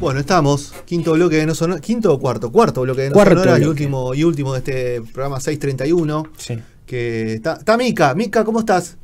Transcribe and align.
Bueno, 0.00 0.18
estamos. 0.20 0.72
Quinto 0.86 1.12
bloque 1.12 1.36
de 1.36 1.44
No 1.44 1.54
Sonora. 1.54 1.78
¿Quinto 1.78 2.10
o 2.14 2.18
cuarto? 2.18 2.50
Cuarto 2.50 2.80
bloque 2.80 3.02
de 3.02 3.08
No 3.10 3.14
Cuarto 3.14 3.38
Sonora 3.38 3.58
y 3.58 3.64
último, 3.64 4.14
y 4.14 4.24
último 4.24 4.54
de 4.54 4.58
este 4.60 5.02
programa 5.12 5.38
631. 5.38 6.26
Sí. 6.38 6.58
Que 6.86 7.34
está, 7.34 7.56
está 7.56 7.76
Mica. 7.76 8.14
Mica, 8.14 8.42
¿cómo 8.42 8.60
estás? 8.60 8.96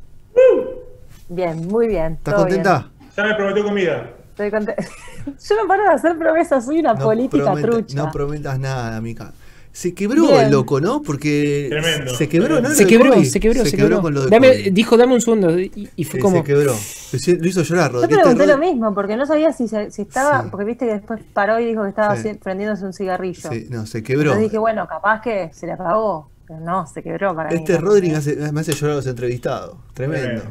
Bien, 1.29 1.67
muy 1.67 1.87
bien. 1.87 2.13
¿Estás 2.13 2.33
todo 2.33 2.45
contenta? 2.45 2.89
Ya 3.15 3.23
me 3.23 3.35
prometió 3.35 3.63
comida. 3.63 4.09
Estoy 4.29 4.49
contenta. 4.49 4.83
Yo 5.25 5.55
no 5.61 5.67
paro 5.67 5.83
de 5.83 5.89
hacer 5.89 6.17
promesas, 6.17 6.65
soy 6.65 6.79
una 6.79 6.95
política 6.95 7.53
trucha. 7.53 7.95
no 7.95 8.11
prometas 8.11 8.57
nada, 8.57 8.99
Mica. 8.99 9.33
Se 9.77 9.93
quebró 9.93 10.23
Bien. 10.23 10.45
el 10.45 10.51
loco, 10.51 10.81
¿no? 10.81 11.03
Porque 11.03 11.67
Tremendo. 11.69 12.15
se 12.15 12.27
quebró, 12.27 12.59
¿no? 12.61 12.69
Se 12.71 12.87
quebró, 12.87 13.23
se 13.23 13.39
quebró, 13.39 13.63
se, 13.63 13.77
quebró. 13.77 14.01
con 14.01 14.11
lo 14.11 14.21
de 14.25 14.29
Dame- 14.31 14.71
dijo, 14.71 14.97
dame 14.97 15.13
un 15.13 15.21
segundo. 15.21 15.59
Y, 15.59 15.87
y 15.95 16.03
fue 16.03 16.17
Sí, 16.19 16.21
como. 16.23 16.37
Se 16.37 16.43
quebró. 16.43 16.71
Lo 16.71 17.17
hizo- 17.19 17.31
Lo 17.39 17.47
hizo 17.47 17.61
llorar, 17.61 17.91
Yo 17.91 17.97
Rodri. 18.01 18.15
pregunté 18.15 18.43
Este 18.43 18.53
lo 18.53 18.57
mismo, 18.57 18.95
porque 18.95 19.15
no 19.15 19.27
sabía 19.27 19.53
si, 19.53 19.67
se- 19.67 19.91
si 19.91 20.01
estaba, 20.01 20.41
Sí. 20.41 20.47
porque 20.49 20.65
viste 20.65 20.87
que 20.87 20.93
después 20.93 21.19
paró 21.31 21.59
y 21.59 21.65
dijo 21.67 21.83
que 21.83 21.89
estaba 21.89 22.15
Sí. 22.17 22.33
prendiéndose 22.41 22.85
un 22.85 22.93
cigarrillo. 22.93 23.51
Sí, 23.51 23.67
no, 23.69 23.85
se 23.85 24.01
quebró. 24.01 24.21
Entonces 24.31 24.45
dije, 24.45 24.57
bueno, 24.57 24.87
capaz 24.87 25.21
que 25.21 25.51
se 25.53 25.67
le 25.67 25.73
apagó, 25.73 26.31
pero 26.47 26.59
no, 26.59 26.87
se 26.87 27.03
quebró 27.03 27.35
para 27.35 27.51
mí. 27.51 27.57
Este 27.57 27.77
Rodri 27.77 28.09
me 28.09 28.15
hace, 28.15 28.35
me 28.51 28.59
hace 28.61 28.71
llorar 28.71 28.93
a 28.93 28.95
los 28.95 29.05
entrevistados. 29.05 29.75
Tremendo. 29.93 30.41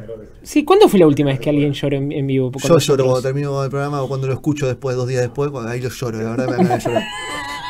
Sí, 0.45 0.65
¿cuándo 0.65 0.89
fue 0.89 1.01
la 1.01 1.07
última 1.09 1.31
vez 1.31 1.41
que 1.41 1.51
alguien 1.51 1.73
lloró 1.73 1.97
en, 1.97 2.13
en 2.13 2.29
vivo? 2.29 2.53
Yo 2.63 2.79
lloro 2.79 3.03
cuando 3.07 3.23
termino 3.23 3.65
el 3.65 3.71
programa 3.71 4.03
o 4.03 4.07
cuando 4.09 4.29
lo 4.29 4.35
escucho 4.35 4.69
después, 4.69 4.95
dos 4.95 5.09
días 5.09 5.23
después, 5.23 5.51
cuando 5.51 5.69
ahí 5.73 5.81
lo 5.81 5.89
lloro, 5.89 6.19
la 6.23 6.31
verdad 6.31 6.59
me 6.59 6.63
me 6.63 6.75
hace 6.75 6.91
llorar. 6.91 7.03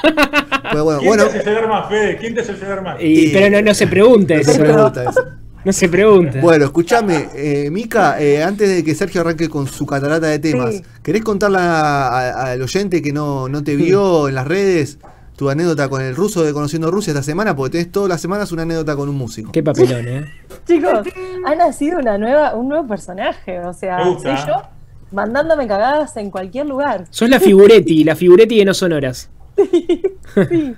Pues 0.03 0.83
bueno, 0.83 0.99
¿Quién 1.01 1.09
bueno, 1.09 1.25
te 1.27 1.39
hace 1.39 1.51
llorar 1.51 1.69
más, 1.69 1.89
Fede? 1.89 2.17
¿Quién 2.19 2.35
te 2.35 2.41
hace 2.41 2.53
llorar 2.55 2.83
más? 2.83 2.97
Y- 3.01 3.33
pero 3.33 3.51
no, 3.51 3.63
no 3.63 3.75
se 3.75 3.87
pregunta 3.87 4.35
no 4.35 4.41
eso. 4.41 4.53
se 4.53 4.59
pregunta 4.59 5.11
eso. 5.11 5.25
No 5.65 5.73
se 5.73 5.89
pregunta. 5.89 6.41
Bueno, 6.41 6.65
escúchame, 6.67 7.29
eh, 7.35 7.71
Mica, 7.73 8.21
eh, 8.21 8.43
antes 8.43 8.69
de 8.69 8.85
que 8.85 8.95
Sergio 8.95 9.21
arranque 9.23 9.49
con 9.49 9.67
su 9.67 9.85
catarata 9.85 10.29
de 10.29 10.39
temas, 10.39 10.77
Sí. 10.77 10.83
¿querés 11.03 11.25
contarle 11.25 11.59
al 11.59 12.63
oyente 12.63 13.03
que 13.03 13.13
no, 13.13 13.49
no 13.49 13.65
te 13.65 13.75
vio 13.75 14.29
en 14.29 14.37
las 14.37 14.47
redes 14.47 14.99
tu 15.37 15.51
anécdota 15.51 15.89
con 15.89 16.03
el 16.03 16.15
ruso 16.15 16.45
de 16.45 16.53
Conociendo 16.53 16.91
Rusia 16.93 17.11
esta 17.11 17.23
semana? 17.25 17.57
Porque 17.57 17.73
tenés 17.73 17.91
todas 17.91 18.09
las 18.09 18.21
semanas 18.21 18.53
una 18.53 18.63
anécdota 18.63 18.95
con 18.95 19.09
un 19.09 19.17
músico. 19.17 19.51
Qué 19.51 19.63
papelón, 19.63 20.07
¿eh? 20.07 20.25
Chicos, 20.69 21.01
ha 21.45 21.55
nacido 21.57 21.99
una 21.99 22.17
nueva, 22.17 22.55
un 22.55 22.69
nuevo 22.69 22.87
personaje, 22.87 23.59
o 23.61 23.73
sea, 23.73 23.99
soy 24.23 24.37
yo 24.47 24.63
mandándome 25.11 25.67
cagadas 25.67 26.17
en 26.17 26.31
cualquier 26.31 26.67
lugar. 26.67 27.07
Sos 27.11 27.29
la 27.29 27.41
figuretti, 27.41 28.05
la 28.05 28.15
figuretti 28.15 28.59
de 28.59 28.65
no 28.67 28.75
sonoras. 28.75 29.31
Sí. 30.49 30.75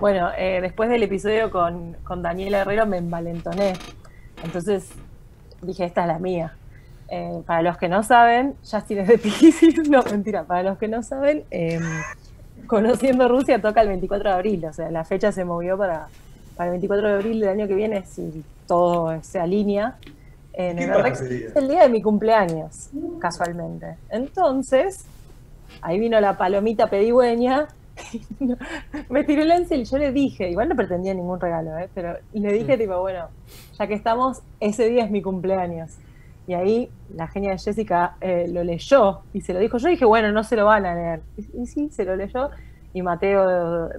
Bueno, 0.00 0.30
eh, 0.36 0.60
después 0.60 0.90
del 0.90 1.02
episodio 1.02 1.50
con, 1.50 1.96
con 2.04 2.22
Daniela 2.22 2.60
Herrero 2.60 2.86
me 2.86 2.98
envalentoné. 2.98 3.74
Entonces 4.44 4.90
dije, 5.62 5.84
esta 5.84 6.02
es 6.02 6.08
la 6.08 6.18
mía. 6.18 6.54
Eh, 7.08 7.42
para 7.46 7.62
los 7.62 7.78
que 7.78 7.88
no 7.88 8.02
saben, 8.02 8.54
Justin 8.68 8.98
es 8.98 9.08
de 9.08 9.18
Pisces, 9.18 9.88
no, 9.88 10.02
mentira, 10.02 10.44
para 10.44 10.62
los 10.62 10.78
que 10.78 10.88
no 10.88 11.02
saben, 11.02 11.44
eh, 11.50 11.80
Conociendo 12.66 13.28
Rusia 13.28 13.60
toca 13.60 13.80
el 13.82 13.88
24 13.88 14.30
de 14.30 14.34
abril, 14.34 14.64
o 14.64 14.72
sea, 14.72 14.90
la 14.90 15.04
fecha 15.04 15.30
se 15.30 15.44
movió 15.44 15.78
para, 15.78 16.08
para 16.56 16.68
el 16.68 16.72
24 16.72 17.08
de 17.08 17.14
abril 17.14 17.40
del 17.40 17.48
año 17.50 17.68
que 17.68 17.74
viene, 17.74 18.04
si 18.06 18.42
todo 18.66 19.22
se 19.22 19.38
alinea. 19.38 19.96
En 20.52 20.78
¿Qué 20.78 20.84
el? 20.84 21.06
Es 21.06 21.54
el 21.54 21.68
día 21.68 21.82
de 21.82 21.90
mi 21.90 22.02
cumpleaños, 22.02 22.88
casualmente. 23.20 23.96
Entonces, 24.08 25.04
ahí 25.80 26.00
vino 26.00 26.18
la 26.18 26.36
palomita 26.36 26.88
pedigüeña 26.88 27.68
me 29.08 29.24
tiró 29.24 29.42
el 29.42 29.48
lance 29.48 29.76
y 29.76 29.84
yo 29.84 29.98
le 29.98 30.12
dije, 30.12 30.50
igual 30.50 30.68
no 30.68 30.76
pretendía 30.76 31.14
ningún 31.14 31.40
regalo, 31.40 31.76
¿eh? 31.78 31.88
pero 31.94 32.16
le 32.32 32.52
dije 32.52 32.76
tipo, 32.76 33.00
bueno, 33.00 33.28
ya 33.78 33.86
que 33.86 33.94
estamos, 33.94 34.42
ese 34.60 34.88
día 34.88 35.04
es 35.04 35.10
mi 35.10 35.22
cumpleaños. 35.22 35.98
Y 36.46 36.54
ahí 36.54 36.90
la 37.12 37.26
genia 37.26 37.50
de 37.50 37.58
Jessica 37.58 38.16
eh, 38.20 38.46
lo 38.48 38.62
leyó 38.62 39.22
y 39.32 39.40
se 39.40 39.52
lo 39.52 39.58
dijo. 39.58 39.78
Yo 39.78 39.88
dije, 39.88 40.04
bueno, 40.04 40.30
no 40.30 40.44
se 40.44 40.54
lo 40.54 40.64
van 40.66 40.86
a 40.86 40.94
leer. 40.94 41.22
Y, 41.36 41.62
y 41.62 41.66
sí, 41.66 41.90
se 41.90 42.04
lo 42.04 42.14
leyó. 42.14 42.50
Y 42.96 43.02
Mateo, 43.02 43.46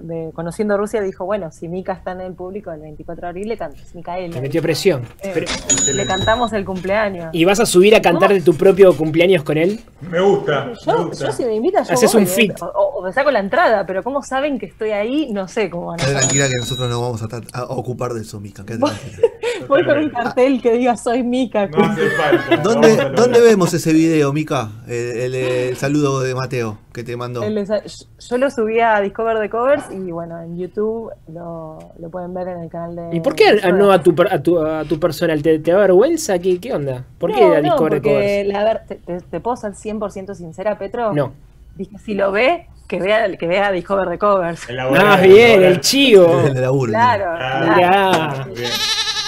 de 0.24 0.32
Conociendo 0.32 0.76
Rusia, 0.76 1.00
dijo, 1.00 1.24
bueno, 1.24 1.52
si 1.52 1.68
Mika 1.68 1.92
está 1.92 2.10
en 2.10 2.20
el 2.20 2.34
público 2.34 2.72
el 2.72 2.80
24 2.80 3.22
de 3.22 3.28
abril, 3.28 3.48
le 3.48 3.56
cantas, 3.56 3.94
Micaela. 3.94 4.34
Te 4.34 4.40
metió 4.40 4.60
presión. 4.60 5.02
Eh, 5.20 5.30
Pero- 5.32 5.46
le 5.94 6.04
cantamos 6.04 6.52
el 6.52 6.64
cumpleaños. 6.64 7.28
¿Y 7.32 7.44
vas 7.44 7.60
a 7.60 7.66
subir 7.66 7.94
a 7.94 8.02
cantar 8.02 8.32
de 8.32 8.40
tu 8.40 8.54
propio 8.56 8.96
cumpleaños 8.96 9.44
con 9.44 9.56
él? 9.56 9.78
Me 10.00 10.20
gusta, 10.20 10.64
me 10.64 10.74
Yo, 10.84 11.06
gusta. 11.06 11.26
yo 11.26 11.32
si 11.32 11.44
me 11.44 11.54
invita, 11.54 11.84
yo 11.84 11.94
Haces 11.94 12.12
voy, 12.12 12.22
un 12.22 12.28
¿eh? 12.28 12.30
fit. 12.32 12.60
O, 12.60 12.66
o 12.66 13.02
me 13.04 13.12
saco 13.12 13.30
la 13.30 13.38
entrada, 13.38 13.86
pero 13.86 14.02
¿cómo 14.02 14.20
saben 14.22 14.58
que 14.58 14.66
estoy 14.66 14.90
ahí? 14.90 15.28
No 15.32 15.46
sé 15.46 15.70
cómo 15.70 15.86
van 15.86 16.00
a 16.00 16.04
tranquila 16.04 16.48
que 16.48 16.56
nosotros 16.58 16.90
no 16.90 17.00
vamos 17.00 17.22
a, 17.22 17.64
ocupar 17.66 18.14
de 18.14 18.22
eso, 18.22 18.40
Mica. 18.40 18.66
quédate 18.66 18.84
tranquila. 18.96 19.28
Voy 19.68 19.84
con 19.84 19.98
un 19.98 20.10
cartel 20.10 20.60
que 20.60 20.72
diga 20.72 20.96
soy 20.96 21.22
Mica. 21.22 21.66
No 21.68 21.84
hace 21.84 22.10
falta. 22.10 22.56
¿Dónde, 22.58 22.88
vamos 22.88 23.00
a 23.00 23.04
lograr. 23.04 23.14
¿Dónde 23.14 23.40
vemos 23.42 23.74
ese 23.74 23.92
video, 23.92 24.32
Mica? 24.32 24.70
El, 24.88 24.94
el- 24.94 25.34
el 25.34 25.76
saludo 25.76 26.20
de 26.20 26.34
Mateo 26.34 26.78
que 26.92 27.04
te 27.04 27.16
mandó. 27.16 27.42
El 27.44 27.64
yo 27.64 28.38
lo 28.38 28.50
subí 28.50 28.80
a 28.80 28.87
Discover 29.00 29.38
de 29.38 29.48
Covers 29.50 29.84
y 29.90 30.10
bueno, 30.10 30.40
en 30.42 30.56
YouTube 30.58 31.10
lo, 31.32 31.78
lo 31.98 32.10
pueden 32.10 32.34
ver 32.34 32.48
en 32.48 32.60
el 32.62 32.68
canal 32.70 32.96
de. 32.96 33.16
¿Y 33.16 33.20
por 33.20 33.34
qué 33.34 33.60
no 33.72 33.92
a 33.92 34.02
tu, 34.02 34.14
per- 34.14 34.32
a 34.32 34.42
tu, 34.42 34.58
a 34.64 34.84
tu 34.84 34.98
personal? 34.98 35.42
¿Te, 35.42 35.58
te 35.58 35.70
da 35.72 35.78
vergüenza? 35.78 36.38
¿Qué, 36.38 36.58
qué 36.60 36.72
onda? 36.72 37.04
¿Por 37.18 37.32
qué 37.32 37.40
no, 37.40 37.52
a 37.52 37.56
no, 37.56 37.62
Discovery 37.62 38.00
porque 38.00 38.10
Covers? 38.10 38.48
la 38.48 38.64
ver, 38.64 38.82
te, 38.86 38.94
te- 38.96 39.20
te 39.20 39.40
puedo 39.40 39.56
ser 39.56 39.72
100% 39.72 40.34
sincera, 40.34 40.78
Petro. 40.78 41.12
No. 41.12 41.32
Dije, 41.76 41.96
si 41.98 42.14
lo 42.14 42.32
ve, 42.32 42.66
que 42.88 42.98
vea, 43.00 43.30
que 43.36 43.46
vea 43.46 43.70
Discover 43.70 44.08
de 44.08 44.18
Covers. 44.18 44.68
Elaborar, 44.68 45.06
Ah, 45.06 45.20
bien, 45.22 45.62
el 45.62 45.80
chivo. 45.80 46.40
Es 46.40 46.46
el 46.54 46.54
de. 46.54 46.86
Claro, 46.88 47.24
Ah, 47.38 47.60
claro. 47.62 47.76
Mirá. 47.76 48.44
Muy 48.46 48.54
bien, 48.56 48.70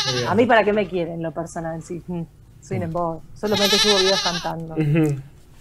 muy 0.07 0.15
bien. 0.15 0.29
A 0.29 0.35
mí, 0.35 0.47
¿para 0.47 0.65
qué 0.65 0.73
me 0.73 0.89
quieren 0.89 1.23
lo 1.23 1.31
personal? 1.33 1.83
Sí, 1.83 2.03
mm, 2.07 2.23
soy 2.61 2.77
un 2.79 2.83
embol. 2.85 3.19
Solamente 3.35 3.77
subo 3.77 3.99
videos 3.99 4.23
cantando. 4.23 4.75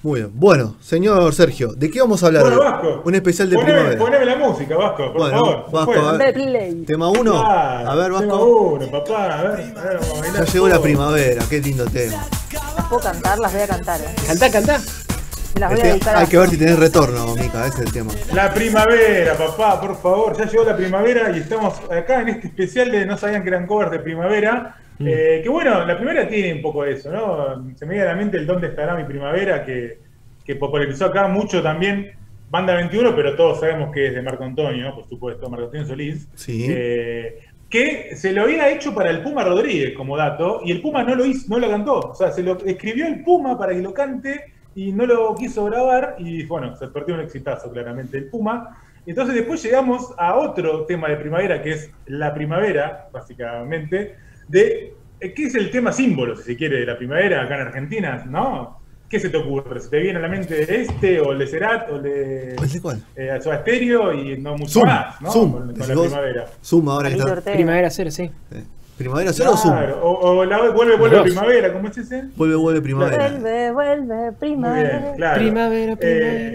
Muy 0.01 0.21
bien. 0.21 0.31
Bueno, 0.33 0.75
señor 0.81 1.33
Sergio, 1.35 1.73
¿de 1.73 1.91
qué 1.91 1.99
vamos 1.99 2.23
a 2.23 2.27
hablar 2.27 2.43
Bueno, 2.43 2.59
hoy? 2.59 2.65
Vasco. 2.65 3.01
Un 3.03 3.15
especial 3.15 3.49
de 3.49 3.55
poneme, 3.57 3.73
primavera. 3.73 3.99
Poneme 3.99 4.25
la 4.25 4.35
música, 4.37 4.77
Vasco, 4.77 5.11
por 5.11 5.21
Bueno, 5.21 5.37
favor. 5.39 5.65
Vasco, 5.71 6.07
a 6.07 6.11
ver. 6.13 6.85
Tema 6.85 7.09
1. 7.09 7.21
Claro, 7.31 7.89
A 7.91 7.95
ver, 7.95 8.05
tema 8.05 8.19
Vasco. 8.19 8.45
uno, 8.45 8.87
papá, 8.91 9.39
a 9.39 9.43
ver, 9.43 9.51
a 9.77 9.81
ver, 9.83 9.99
vamos 9.99 10.21
a 10.21 10.33
Ya 10.45 10.45
llegó 10.45 10.67
la 10.69 10.81
primavera, 10.81 11.43
qué 11.49 11.59
lindo 11.59 11.85
tema. 11.85 12.25
Las 12.77 12.85
puedo 12.87 13.01
cantar, 13.01 13.39
las 13.39 13.51
voy 13.51 13.61
a 13.61 13.67
cantar. 13.67 13.99
¿eh? 13.99 14.15
Cantá, 14.25 14.49
cantá. 14.49 14.81
Se 15.59 15.65
las 15.65 15.71
voy 15.73 15.89
a 15.89 15.93
Este- 15.95 16.09
hay 16.09 16.27
que 16.27 16.37
ver 16.37 16.49
si 16.49 16.57
tenés 16.57 16.79
retorno, 16.79 17.35
Mica, 17.35 17.67
ese 17.67 17.81
es 17.81 17.87
el 17.87 17.91
tema. 17.91 18.13
La 18.33 18.53
primavera, 18.53 19.33
papá, 19.33 19.81
por 19.81 19.97
favor. 20.01 20.37
Ya 20.37 20.45
llegó 20.45 20.63
la 20.63 20.77
primavera 20.77 21.35
y 21.35 21.39
estamos 21.39 21.81
acá 21.91 22.21
en 22.21 22.29
este 22.29 22.47
especial 22.47 22.89
de 22.89 23.05
No 23.05 23.17
sabían 23.17 23.43
que 23.43 23.49
eran 23.49 23.67
covers 23.67 23.91
de 23.91 23.99
primavera. 23.99 24.77
Mm. 24.99 25.07
Eh, 25.07 25.41
que 25.43 25.49
bueno, 25.49 25.85
la 25.85 25.97
primavera 25.97 26.29
tiene 26.29 26.53
un 26.53 26.61
poco 26.61 26.83
de 26.83 26.93
eso, 26.93 27.11
¿no? 27.11 27.75
Se 27.75 27.85
me 27.85 27.95
viene 27.95 28.07
a 28.07 28.13
la 28.13 28.15
mente 28.15 28.37
el 28.37 28.47
¿Dónde 28.47 28.67
estará 28.67 28.95
mi 28.95 29.03
primavera? 29.03 29.65
Que, 29.65 29.99
que 30.45 30.55
popularizó 30.55 31.07
acá 31.07 31.27
mucho 31.27 31.61
también 31.61 32.11
Banda 32.49 32.73
21, 32.75 33.13
pero 33.13 33.35
todos 33.35 33.59
sabemos 33.59 33.91
que 33.93 34.07
es 34.07 34.13
de 34.15 34.21
Marco 34.21 34.45
Antonio, 34.45 34.95
por 34.95 35.09
supuesto, 35.09 35.49
Marco 35.49 35.65
Antonio 35.65 35.85
Solís. 35.87 36.27
Sí. 36.35 36.67
Eh, 36.69 37.39
que 37.69 38.15
se 38.15 38.31
lo 38.31 38.43
había 38.43 38.69
hecho 38.71 38.95
para 38.95 39.09
el 39.09 39.21
Puma 39.21 39.43
Rodríguez 39.43 39.93
como 39.95 40.15
dato, 40.15 40.61
y 40.63 40.71
el 40.71 40.81
Puma 40.81 41.03
no 41.03 41.15
lo 41.15 41.25
hizo, 41.25 41.47
no 41.49 41.59
lo 41.59 41.69
cantó. 41.69 41.99
O 41.99 42.15
sea, 42.15 42.31
se 42.31 42.43
lo 42.43 42.57
escribió 42.65 43.07
el 43.07 43.23
Puma 43.23 43.57
para 43.57 43.73
que 43.73 43.81
lo 43.81 43.93
cante 43.93 44.53
y 44.79 44.93
no 44.93 45.05
lo 45.05 45.35
quiso 45.35 45.65
grabar, 45.65 46.15
y 46.19 46.45
bueno, 46.45 46.75
se 46.77 46.87
perdió 46.87 47.15
un 47.15 47.21
exitazo 47.21 47.69
claramente 47.71 48.17
el 48.17 48.25
Puma. 48.29 48.77
Entonces 49.05 49.35
después 49.35 49.61
llegamos 49.63 50.13
a 50.17 50.35
otro 50.35 50.85
tema 50.85 51.09
de 51.09 51.17
primavera, 51.17 51.61
que 51.61 51.71
es 51.71 51.91
la 52.05 52.33
primavera, 52.33 53.09
básicamente, 53.11 54.15
de 54.47 54.93
eh, 55.19 55.33
¿qué 55.33 55.43
es 55.47 55.55
el 55.55 55.69
tema 55.71 55.91
símbolo, 55.91 56.35
si 56.37 56.43
se 56.43 56.55
quiere, 56.55 56.79
de 56.79 56.85
la 56.85 56.97
primavera 56.97 57.43
acá 57.43 57.55
en 57.55 57.61
Argentina? 57.67 58.23
¿No? 58.27 58.79
¿Qué 59.09 59.19
se 59.19 59.29
te 59.29 59.37
ocurre? 59.37 59.79
¿Se 59.79 59.89
te 59.89 59.99
viene 59.99 60.19
a 60.19 60.21
la 60.21 60.27
mente 60.27 60.81
este, 60.81 61.19
o 61.19 61.31
el 61.31 61.39
de 61.39 61.47
Cerat, 61.47 61.89
o 61.91 61.95
el 61.95 62.03
de 62.03 62.49
¿El 62.55 62.69
de 62.71 62.81
cuál? 62.81 63.03
eh, 63.15 63.37
Soda 63.41 63.63
y 64.13 64.37
no 64.37 64.55
mucho 64.55 64.73
Zoom, 64.79 64.85
más, 64.85 65.21
¿no? 65.21 65.31
Zoom. 65.31 65.51
Con, 65.51 65.73
con 65.75 65.87
la 65.87 65.95
vos. 65.95 66.05
primavera. 66.07 66.45
Zoom 66.63 66.89
ahora 66.89 67.09
que 67.09 67.15
está. 67.17 67.51
Primavera 67.51 67.89
cero, 67.89 68.11
sí. 68.11 68.23
eh, 68.51 68.63
¿Primavera 68.99 69.31
cero 69.33 69.51
o 69.53 69.57
Zoom? 69.57 69.71
Claro, 69.73 70.01
o, 70.03 70.11
o 70.39 70.45
la 70.45 70.57
vuelve, 70.71 70.97
vuelve 70.97 71.15
Los 71.17 71.23
primavera, 71.23 71.73
¿cómo 71.73 71.87
es 71.87 71.97
ese? 71.97 72.25
Vuelve, 72.35 72.55
vuelve 72.55 72.81
primavera. 72.81 73.29
Vuelve, 73.29 73.71
vuelve, 73.71 74.15
bien, 74.21 74.35
primavera. 74.37 75.13
claro. 75.15 75.39
Primavera, 75.39 75.93
Eh, 75.93 75.97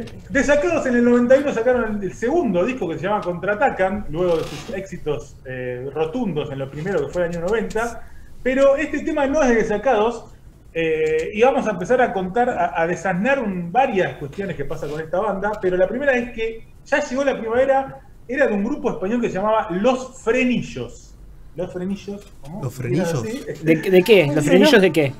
primavera. 0.04 0.28
de 0.28 0.44
Sacados 0.44 0.86
en 0.86 0.94
el 0.96 1.04
91 1.04 1.52
sacaron 1.54 1.96
el, 1.96 2.02
el 2.04 2.12
segundo 2.12 2.64
disco 2.64 2.86
que 2.88 2.98
se 2.98 3.04
llama 3.04 3.22
Contraatacan, 3.22 4.06
luego 4.10 4.36
de 4.36 4.44
sus 4.44 4.70
éxitos 4.74 5.36
eh, 5.46 5.88
rotundos 5.94 6.50
en 6.52 6.58
lo 6.58 6.70
primero 6.70 7.06
que 7.06 7.12
fue 7.12 7.22
el 7.22 7.30
año 7.30 7.40
90. 7.40 8.08
Pero 8.42 8.76
este 8.76 9.00
tema 9.00 9.26
no 9.26 9.42
es 9.42 9.48
de 9.48 9.54
Desacados, 9.56 10.26
Eh, 10.76 11.30
y 11.34 11.40
vamos 11.42 11.68
a 11.68 11.70
empezar 11.70 12.02
a 12.02 12.12
contar, 12.12 12.50
a, 12.50 12.72
a 12.82 12.86
desasnar 12.88 13.38
un- 13.38 13.70
varias 13.70 14.16
cuestiones 14.18 14.56
que 14.56 14.64
pasa 14.64 14.88
con 14.88 15.00
esta 15.00 15.20
banda, 15.20 15.52
pero 15.62 15.76
la 15.76 15.86
primera 15.86 16.12
es 16.14 16.32
que 16.32 16.66
ya 16.84 16.98
llegó 17.00 17.22
la 17.24 17.38
primavera, 17.38 18.00
era 18.26 18.48
de 18.48 18.54
un 18.54 18.64
grupo 18.64 18.90
español 18.90 19.20
que 19.20 19.28
se 19.28 19.34
llamaba 19.36 19.68
Los 19.70 20.20
Frenillos. 20.24 21.03
Los 21.56 21.72
Frenillos, 21.72 22.26
¿cómo? 22.42 22.62
¿Los 22.64 22.74
Frenillos? 22.74 23.22
Sí, 23.22 23.44
¿De, 23.62 23.76
de 23.76 24.02
qué? 24.02 24.26
¿Los 24.26 24.42
Sí, 24.44 24.50
frenillos 24.50 24.80
de 24.82 24.92
qué? 24.92 25.12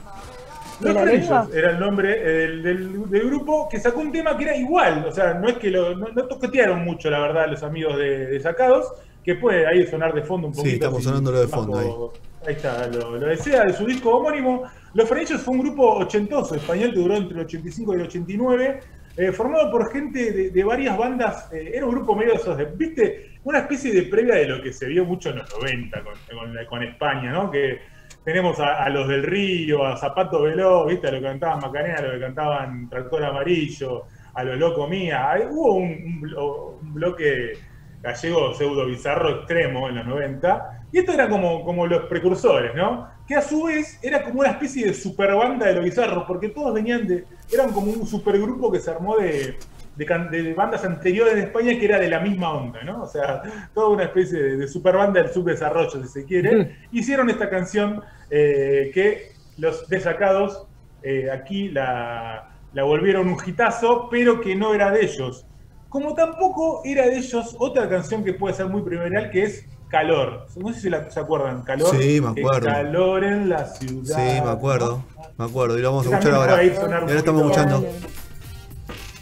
Los 0.80 0.80
¿De 0.80 0.92
la 0.94 1.00
Frenillos 1.02 1.54
era 1.54 1.70
el 1.70 1.78
nombre 1.78 2.18
del, 2.20 2.62
del- 2.62 3.10
del 3.10 3.26
grupo 3.26 3.68
que 3.68 3.78
sacó 3.78 4.00
un 4.00 4.10
tema 4.10 4.36
que 4.36 4.44
era 4.44 4.56
igual, 4.56 5.04
o 5.08 5.12
sea, 5.12 5.34
no 5.34 5.48
es 5.48 5.54
que 5.58 5.70
lo, 5.70 5.94
no, 5.96 6.08
no 6.08 6.24
toquetearon 6.26 6.84
mucho, 6.84 7.08
la 7.10 7.20
verdad, 7.20 7.46
los 7.48 7.62
amigos 7.62 7.96
de, 7.98 8.26
de 8.26 8.40
Sacados, 8.40 8.86
que 9.22 9.36
puede 9.36 9.66
ahí 9.66 9.86
sonar 9.86 10.12
de 10.12 10.22
fondo 10.22 10.48
un 10.48 10.54
Sí, 10.54 10.60
poquito. 10.60 10.74
estamos 10.76 10.98
si 11.02 11.04
sonándolo 11.08 11.38
de 11.40 11.46
bajo- 11.46 11.62
fondo 11.64 12.12
ahí. 12.44 12.52
está, 12.52 12.86
lo, 12.88 13.12
lo 13.16 13.26
desea, 13.28 13.64
de 13.64 13.72
su 13.72 13.86
disco 13.86 14.10
homónimo. 14.16 14.64
Los 14.94 15.08
Frenillos 15.08 15.40
fue 15.40 15.54
un 15.54 15.60
grupo 15.60 15.94
ochentoso, 15.94 16.56
español, 16.56 16.92
que 16.92 17.00
duró 17.00 17.14
entre 17.16 17.38
el 17.38 17.44
85 17.46 17.92
y 17.92 17.96
el 17.96 18.02
89, 18.06 18.80
eh, 19.16 19.30
formado 19.32 19.70
por 19.70 19.92
gente 19.92 20.32
de, 20.32 20.50
de 20.50 20.64
varias 20.64 20.98
bandas, 20.98 21.50
eh, 21.52 21.70
era 21.74 21.86
un 21.86 21.92
grupo 21.94 22.16
medio 22.16 22.32
de 22.32 22.38
esos, 22.38 22.58
de- 22.58 22.64
viste, 22.66 23.33
una 23.44 23.60
especie 23.60 23.92
de 23.92 24.02
previa 24.04 24.36
de 24.36 24.46
lo 24.46 24.62
que 24.62 24.72
se 24.72 24.86
vio 24.86 25.04
mucho 25.04 25.30
en 25.30 25.38
los 25.38 25.50
90 25.58 26.02
con, 26.68 26.82
España, 26.82 27.30
¿no? 27.30 27.50
Que 27.50 27.78
tenemos 28.24 28.58
a, 28.58 28.88
los 28.88 29.06
del 29.06 29.22
Río, 29.22 29.86
a 29.86 29.96
Zapato 29.96 30.42
Veloz, 30.42 30.88
¿viste? 30.88 31.08
A 31.08 31.12
lo 31.12 31.18
que 31.18 31.24
cantaban 31.24 31.60
Macarena, 31.60 31.98
a 31.98 32.02
lo 32.02 32.12
que 32.12 32.20
cantaban 32.20 32.88
Tractor 32.88 33.24
Amarillo, 33.24 34.04
a 34.32 34.44
lo 34.44 34.56
Loco 34.56 34.88
Mía. 34.88 35.34
Hubo 35.50 35.74
un 35.74 36.20
bloque 36.94 37.52
gallego 38.04 38.54
pseudo 38.54 38.86
bizarro 38.86 39.30
extremo 39.30 39.88
en 39.88 39.96
los 39.96 40.06
90. 40.06 40.86
Y 40.92 40.98
esto 40.98 41.12
era 41.12 41.28
como, 41.28 41.64
como 41.64 41.86
los 41.86 42.04
precursores, 42.06 42.74
¿no? 42.74 43.08
Que 43.26 43.34
a 43.34 43.42
su 43.42 43.64
vez 43.64 43.98
era 44.02 44.22
como 44.22 44.40
una 44.40 44.50
especie 44.50 44.86
de 44.86 44.94
superbanda 44.94 45.66
de 45.66 45.74
lo 45.74 45.82
bizarro, 45.82 46.26
porque 46.26 46.48
todos 46.48 46.72
venían 46.72 47.06
de. 47.06 47.24
Eran 47.52 47.72
como 47.72 47.90
un 47.90 48.06
supergrupo 48.06 48.70
que 48.70 48.78
se 48.78 48.90
armó 48.90 49.16
de, 49.16 49.56
de, 49.96 50.04
de 50.42 50.54
bandas 50.54 50.84
anteriores 50.84 51.34
de 51.34 51.42
España 51.42 51.78
que 51.78 51.84
era 51.84 51.98
de 51.98 52.08
la 52.08 52.20
misma 52.20 52.52
onda, 52.52 52.82
¿no? 52.82 53.02
O 53.02 53.06
sea, 53.06 53.42
toda 53.74 53.88
una 53.88 54.04
especie 54.04 54.42
de, 54.42 54.56
de 54.56 54.66
superbanda 54.68 55.22
del 55.22 55.30
subdesarrollo, 55.32 56.02
si 56.02 56.08
se 56.08 56.24
quiere. 56.24 56.78
Hicieron 56.92 57.30
esta 57.30 57.48
canción 57.48 58.02
eh, 58.30 58.90
que 58.92 59.32
los 59.58 59.88
desacados 59.88 60.66
eh, 61.02 61.30
aquí 61.30 61.68
la, 61.68 62.56
la 62.72 62.82
volvieron 62.82 63.28
un 63.28 63.36
hitazo, 63.44 64.08
pero 64.10 64.40
que 64.40 64.56
no 64.56 64.74
era 64.74 64.90
de 64.90 65.04
ellos. 65.04 65.46
Como 65.88 66.14
tampoco 66.14 66.80
era 66.84 67.06
de 67.06 67.18
ellos 67.18 67.54
otra 67.60 67.88
canción 67.88 68.24
que 68.24 68.34
puede 68.34 68.54
ser 68.54 68.66
muy 68.66 68.82
primeral, 68.82 69.30
que 69.30 69.44
es 69.44 69.66
Calor. 69.88 70.46
No 70.56 70.72
sé 70.72 70.80
si 70.80 70.90
la- 70.90 71.08
se 71.08 71.20
acuerdan, 71.20 71.62
Calor. 71.62 71.94
Sí, 71.96 72.20
me 72.20 72.30
acuerdo. 72.40 72.66
Calor 72.66 73.22
en 73.22 73.48
la 73.48 73.64
ciudad. 73.66 74.16
Sí, 74.16 74.40
me 74.42 74.50
acuerdo. 74.50 75.04
Me 75.38 75.44
acuerdo. 75.44 75.78
Y 75.78 75.82
lo 75.82 75.90
vamos 75.90 76.06
a 76.08 76.10
escuchar 76.18 76.34
ahora. 76.34 76.64
Y 76.64 76.70
ahora 76.74 77.14
estamos 77.14 77.42
escuchando. 77.42 77.86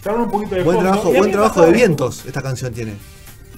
Un 0.05 0.31
poquito 0.31 0.55
de 0.57 0.63
Buen 0.63 0.77
fondo. 0.79 0.91
trabajo, 0.91 1.13
buen 1.13 1.31
trabajo 1.31 1.63
de 1.63 1.73
vientos 1.73 2.25
esta 2.27 2.43
canción 2.43 2.73
tiene. 2.73 2.95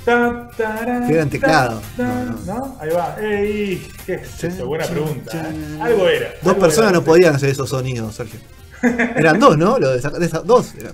Ta, 0.04 0.50
tarán, 0.56 1.06
Que 1.08 1.14
eran 1.14 1.30
teclado. 1.30 1.80
ta, 1.96 2.02
ta, 2.02 2.04
No, 2.14 2.24
no. 2.24 2.54
¿no? 2.58 2.76
Ahí 2.80 2.90
va. 2.90 3.16
Ey, 3.20 3.88
qué 4.04 4.14
es 4.14 4.44
eso, 4.44 4.66
buena 4.66 4.84
pregunta. 4.86 5.30
¿eh? 5.34 5.78
Algo 5.80 6.06
era. 6.08 6.28
Dos 6.42 6.48
algo 6.52 6.60
personas 6.60 6.90
era. 6.90 6.98
no 7.00 7.04
podían 7.04 7.34
hacer 7.34 7.48
esos 7.48 7.70
sonidos, 7.70 8.14
Sergio. 8.14 8.38
Eran 9.16 9.40
dos, 9.40 9.56
¿no? 9.56 9.78
Lo 9.78 9.92
de 9.92 10.28
dos. 10.44 10.74
eran. 10.74 10.92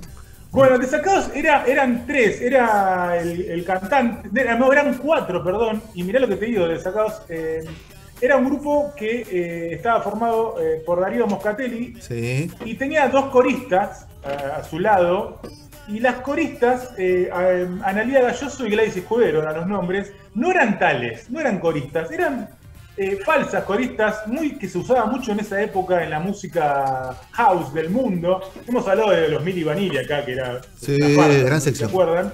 Bueno, 0.52 0.78
Desacados 0.78 1.28
era, 1.34 1.64
eran 1.64 2.06
tres, 2.06 2.40
era 2.40 3.16
el, 3.20 3.40
el 3.42 3.64
cantante, 3.64 4.28
no, 4.58 4.72
eran 4.72 4.94
cuatro, 4.98 5.44
perdón, 5.44 5.80
y 5.94 6.02
mirá 6.02 6.18
lo 6.18 6.26
que 6.26 6.34
te 6.34 6.46
digo, 6.46 6.66
Desacados, 6.66 7.22
eh, 7.28 7.64
era 8.20 8.36
un 8.36 8.44
grupo 8.46 8.92
que 8.96 9.22
eh, 9.30 9.74
estaba 9.74 10.00
formado 10.02 10.56
eh, 10.60 10.82
por 10.84 11.00
Darío 11.00 11.26
Moscatelli 11.26 11.96
Sí. 12.00 12.50
y 12.64 12.74
tenía 12.74 13.08
dos 13.08 13.26
coristas 13.26 14.06
a, 14.24 14.58
a 14.58 14.64
su 14.64 14.78
lado, 14.78 15.40
y 15.88 15.98
las 15.98 16.16
coristas, 16.16 16.90
eh, 16.98 17.30
Analía 17.82 18.20
Galloso 18.22 18.66
y 18.66 18.70
Gladys 18.70 18.96
Escudero 18.96 19.42
eran 19.42 19.56
los 19.56 19.66
nombres, 19.66 20.12
no 20.34 20.50
eran 20.50 20.78
tales, 20.78 21.28
no 21.30 21.40
eran 21.40 21.58
coristas, 21.58 22.12
eran 22.12 22.48
eh, 22.96 23.18
falsas 23.24 23.64
coristas, 23.64 24.26
muy 24.26 24.56
que 24.58 24.68
se 24.68 24.78
usaba 24.78 25.06
mucho 25.06 25.32
en 25.32 25.40
esa 25.40 25.60
época 25.60 26.04
en 26.04 26.10
la 26.10 26.20
música 26.20 27.16
house 27.32 27.72
del 27.72 27.88
mundo. 27.90 28.40
Hemos 28.68 28.86
hablado 28.86 29.10
de 29.10 29.28
los 29.28 29.42
Mili 29.42 29.64
Vanilli 29.64 29.98
acá, 29.98 30.24
que 30.24 30.32
era 30.32 30.60
Sí, 30.76 30.98
gran 30.98 31.60
sección. 31.60 31.88
¿Se 31.88 31.92
acuerdan? 31.96 32.32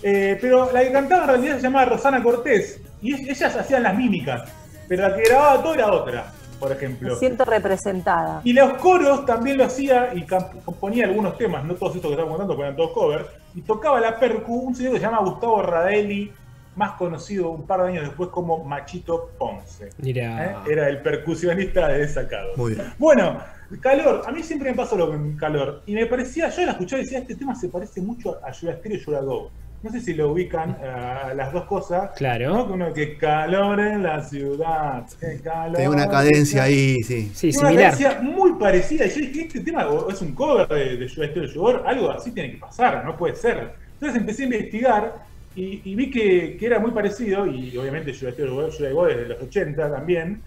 Pero 0.00 0.70
la 0.72 0.82
que 0.82 0.92
cantaba 0.92 1.22
en 1.24 1.28
realidad 1.30 1.56
se 1.56 1.62
llamaba 1.62 1.86
Rosana 1.86 2.22
Cortés, 2.22 2.80
y 3.02 3.28
ellas 3.28 3.56
hacían 3.56 3.82
las 3.82 3.96
mímicas, 3.96 4.48
pero 4.88 5.08
la 5.08 5.16
que 5.16 5.22
grababa 5.22 5.62
todo 5.62 5.74
era 5.74 5.92
otra, 5.92 6.32
por 6.58 6.72
ejemplo. 6.72 7.14
Me 7.14 7.18
siento 7.18 7.44
representada. 7.44 8.40
Y 8.44 8.52
los 8.52 8.74
coros 8.74 9.26
también 9.26 9.58
lo 9.58 9.64
hacía 9.64 10.12
y 10.14 10.24
componía 10.64 11.06
algunos 11.06 11.36
temas, 11.36 11.64
no 11.64 11.74
todos 11.74 11.96
estos 11.96 12.08
que 12.08 12.14
estamos 12.14 12.30
contando, 12.30 12.54
porque 12.54 12.66
eran 12.68 12.76
todos 12.76 12.90
covers. 12.92 13.26
Y 13.54 13.62
tocaba 13.62 14.00
la 14.00 14.18
percu 14.18 14.54
un 14.54 14.74
señor 14.74 14.92
que 14.94 14.98
se 14.98 15.04
llama 15.04 15.20
Gustavo 15.20 15.62
Radelli, 15.62 16.32
más 16.76 16.92
conocido 16.92 17.50
un 17.50 17.66
par 17.66 17.82
de 17.82 17.88
años 17.88 18.04
después 18.04 18.30
como 18.30 18.64
Machito 18.64 19.30
Ponce. 19.38 19.90
Mira. 19.98 20.44
¿eh? 20.44 20.72
Era 20.72 20.88
el 20.88 21.02
percusionista 21.02 21.88
de 21.88 21.98
Desacado. 21.98 22.56
Muy 22.56 22.74
bien. 22.74 22.92
Bueno, 22.98 23.38
Calor, 23.80 24.22
a 24.26 24.32
mí 24.32 24.42
siempre 24.42 24.70
me 24.70 24.76
pasó 24.76 24.96
lo 24.96 25.08
con 25.08 25.36
Calor. 25.36 25.82
Y 25.86 25.94
me 25.94 26.06
parecía, 26.06 26.48
yo 26.48 26.66
la 26.66 26.72
escuchaba 26.72 27.00
y 27.00 27.04
decía, 27.04 27.18
este 27.20 27.36
tema 27.36 27.54
se 27.54 27.68
parece 27.68 28.00
mucho 28.00 28.38
a 28.42 28.50
Yuya 28.52 28.76
Stereo 28.76 28.98
y. 28.98 29.50
No 29.84 29.90
sé 29.90 30.00
si 30.00 30.14
lo 30.14 30.32
ubican 30.32 30.78
a 30.82 31.34
las 31.34 31.52
dos 31.52 31.66
cosas. 31.66 32.12
Claro. 32.16 32.54
¿no? 32.54 32.66
Que 32.66 32.72
uno 32.72 32.94
que 32.94 33.18
calor 33.18 33.78
en 33.80 34.02
la 34.02 34.24
ciudad. 34.24 35.04
que 35.20 35.38
calor, 35.42 35.76
Tenía 35.76 35.90
una 35.90 36.08
cadencia 36.08 36.62
ahí, 36.62 37.02
sí. 37.02 37.30
Sí, 37.34 37.50
tiene 37.50 37.58
una 37.58 37.68
similar. 37.68 37.90
cadencia 37.92 38.22
muy 38.22 38.54
parecida. 38.54 39.04
Y 39.04 39.10
yo 39.10 39.16
dije, 39.16 39.42
este 39.42 39.60
tema 39.60 39.86
es 40.10 40.22
un 40.22 40.34
cover 40.34 40.66
de, 40.68 40.96
de 40.96 41.06
Yo 41.06 41.22
Estoy 41.22 41.50
algo 41.84 42.10
así 42.10 42.30
tiene 42.30 42.52
que 42.52 42.56
pasar, 42.56 43.04
no 43.04 43.14
puede 43.14 43.36
ser. 43.36 43.74
Entonces 43.92 44.18
empecé 44.18 44.44
a 44.44 44.46
investigar 44.46 45.16
y, 45.54 45.82
y 45.84 45.94
vi 45.94 46.10
que, 46.10 46.56
que 46.58 46.64
era 46.64 46.78
muy 46.78 46.92
parecido, 46.92 47.46
y 47.46 47.76
obviamente 47.76 48.14
Yo 48.14 48.30
Estoy 48.30 48.46
yo 48.48 48.62
desde 49.06 49.28
los 49.28 49.42
80 49.42 49.92
también. 49.92 50.40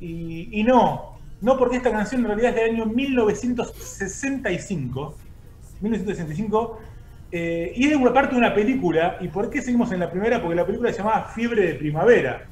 Y, 0.00 0.48
y 0.50 0.64
no, 0.64 1.18
no 1.42 1.58
porque 1.58 1.76
esta 1.76 1.90
canción 1.90 2.22
en 2.22 2.28
realidad 2.28 2.52
es 2.52 2.56
del 2.56 2.70
año 2.70 2.86
1965. 2.86 5.14
1965. 5.82 6.80
Eh, 7.34 7.72
y 7.74 7.88
es 7.88 7.96
una 7.96 8.12
parte 8.12 8.32
de 8.34 8.38
una 8.38 8.54
película. 8.54 9.16
¿Y 9.20 9.28
por 9.28 9.48
qué 9.48 9.62
seguimos 9.62 9.90
en 9.90 10.00
la 10.00 10.10
primera? 10.10 10.40
Porque 10.40 10.54
la 10.54 10.66
película 10.66 10.92
se 10.92 10.98
llamaba 10.98 11.32
Fiebre 11.34 11.66
de 11.66 11.74
Primavera. 11.74 12.44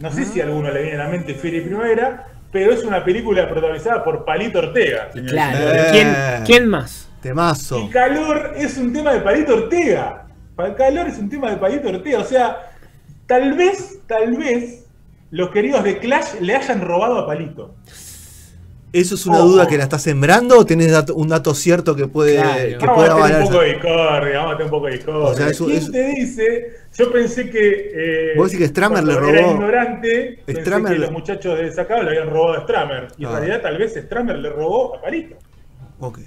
No 0.00 0.10
sé 0.10 0.24
si 0.24 0.40
a 0.40 0.44
alguno 0.44 0.70
le 0.70 0.82
viene 0.82 0.96
a 0.96 1.04
la 1.04 1.10
mente 1.10 1.34
Fiebre 1.34 1.60
de 1.60 1.66
Primavera, 1.66 2.26
pero 2.50 2.72
es 2.72 2.82
una 2.82 3.04
película 3.04 3.46
protagonizada 3.46 4.02
por 4.02 4.24
Palito 4.24 4.60
Ortega. 4.60 5.10
Claro. 5.10 5.74
Eh. 5.74 5.86
¿Quién, 5.92 6.14
¿Quién 6.46 6.68
más? 6.68 7.10
Temazo. 7.20 7.80
Y 7.80 7.90
Calor 7.90 8.54
es 8.56 8.78
un 8.78 8.92
tema 8.92 9.12
de 9.12 9.20
Palito 9.20 9.54
Ortega. 9.54 10.26
Calor 10.76 11.06
es 11.06 11.18
un 11.18 11.28
tema 11.28 11.50
de 11.50 11.58
Palito 11.58 11.90
Ortega. 11.90 12.20
O 12.20 12.24
sea, 12.24 12.70
tal 13.26 13.52
vez, 13.52 14.00
tal 14.06 14.34
vez, 14.36 14.86
los 15.30 15.50
queridos 15.50 15.84
de 15.84 15.98
Clash 15.98 16.40
le 16.40 16.56
hayan 16.56 16.80
robado 16.80 17.18
a 17.18 17.26
Palito. 17.26 17.74
¿Eso 18.92 19.14
es 19.14 19.24
una 19.26 19.38
duda 19.38 19.68
que 19.68 19.76
la 19.78 19.84
estás 19.84 20.02
sembrando 20.02 20.58
o 20.58 20.66
tenés 20.66 20.90
dato- 20.90 21.14
un 21.14 21.28
dato 21.28 21.54
cierto 21.54 21.94
que 21.94 22.08
puede, 22.08 22.34
Claro. 22.36 22.58
que 22.58 22.86
vamos 22.86 22.94
pueda 22.96 23.06
a 23.12 23.14
tener 23.14 23.22
avalar 23.22 23.40
un 23.42 23.46
poco 23.48 23.60
de 23.60 23.68
discordia, 23.68 24.38
vamos 24.38 24.52
a 24.52 24.56
tener 24.56 24.64
un 24.64 24.70
poco 24.70 24.86
de 24.86 24.92
discordia. 24.92 25.22
O 25.28 25.34
sea, 25.34 25.48
eso- 25.48 25.66
¿Quién 25.66 25.78
eso- 25.78 25.92
te 25.92 26.04
dice? 26.06 26.74
Yo 26.98 27.12
pensé 27.12 27.50
que. 27.50 27.92
Eh, 27.94 28.32
Vos 28.36 28.50
decís 28.50 28.58
que 28.66 28.68
Stramer 28.68 29.04
le 29.04 29.12
cuando 29.12 29.28
Era 29.30 29.42
robó- 29.42 29.52
ignorante, 29.54 30.38
pensé 30.44 30.60
Stramer 30.62 30.92
que 30.92 30.98
le- 30.98 31.04
los 31.04 31.12
muchachos 31.12 31.56
de 31.58 31.70
Sacado 31.72 32.02
le 32.02 32.08
habían 32.10 32.30
robado 32.30 32.58
a 32.58 32.62
Stramer. 32.62 33.08
Y 33.16 33.22
en 33.24 33.28
Ah. 33.30 33.32
realidad, 33.38 33.62
tal 33.62 33.78
vez 33.78 33.94
Stramer 33.96 34.36
le 34.38 34.50
robó 34.50 34.96
a 34.96 35.00
Palito. 35.02 35.36
Ok. 36.00 36.18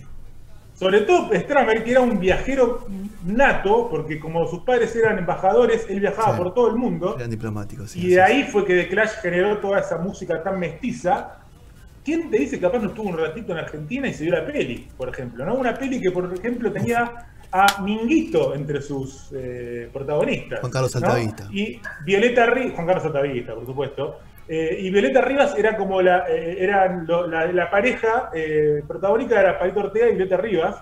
Sobre 0.73 1.01
todo 1.01 1.29
Stramer, 1.33 1.83
que 1.83 1.91
era 1.91 1.99
un 2.01 2.17
viajero 2.19 2.87
nato, 3.25 3.89
porque 3.89 4.19
como 4.19 4.47
sus 4.47 4.59
padres 4.63 4.95
eran 4.95 5.17
embajadores, 5.17 5.85
él 5.89 5.99
viajaba 5.99 6.35
Sí. 6.35 6.41
por 6.41 6.53
todo 6.53 6.69
el 6.69 6.75
mundo. 6.75 7.15
Eran 7.17 7.29
diplomáticos. 7.29 7.91
sí, 7.91 7.99
Y 7.99 8.07
de 8.07 8.13
sí. 8.15 8.19
ahí 8.19 8.43
fue 8.43 8.63
que 8.65 8.73
The 8.75 8.87
Clash 8.87 9.11
generó 9.21 9.57
toda 9.57 9.79
esa 9.81 9.97
música 9.97 10.41
tan 10.41 10.59
mestiza. 10.59 11.39
¿Quién 12.03 12.29
te 12.29 12.37
dice 12.37 12.57
que 12.57 12.61
capaz 12.61 12.79
no 12.79 12.89
estuvo 12.89 13.09
un 13.09 13.17
ratito 13.17 13.53
en 13.53 13.59
Argentina 13.59 14.07
y 14.07 14.13
se 14.13 14.23
dio 14.25 14.33
la 14.33 14.45
peli, 14.45 14.87
por 14.97 15.09
ejemplo? 15.09 15.45
¿no? 15.45 15.55
Una 15.55 15.73
peli 15.73 16.01
que, 16.01 16.11
por 16.11 16.33
ejemplo, 16.33 16.71
tenía 16.71 17.27
a 17.51 17.81
Minguito 17.81 18.55
entre 18.55 18.81
sus 18.81 19.31
eh, 19.35 19.89
protagonistas. 19.93 20.59
Juan 20.59 20.71
Carlos 20.71 20.95
¿no? 20.95 21.07
Altavista. 21.07 21.47
Y 21.51 21.79
Violeta 22.05 22.47
Rivas, 22.47 22.73
Juan 22.73 22.87
Carlos 22.87 23.05
Altavista, 23.05 23.53
por 23.55 23.65
supuesto. 23.65 24.19
Eh, 24.47 24.77
y 24.81 24.89
Violeta 24.89 25.21
Rivas 25.21 25.55
era 25.57 25.77
como 25.77 26.01
la, 26.01 26.25
eh, 26.29 26.57
eran 26.59 27.05
lo- 27.07 27.27
la, 27.27 27.45
la 27.51 27.69
pareja 27.71 28.29
eh, 28.33 28.83
protagónica 28.87 29.39
era 29.39 29.57
Palito 29.57 29.79
Ortega 29.79 30.07
y 30.09 30.15
Violeta 30.15 30.37
Rivas. 30.37 30.75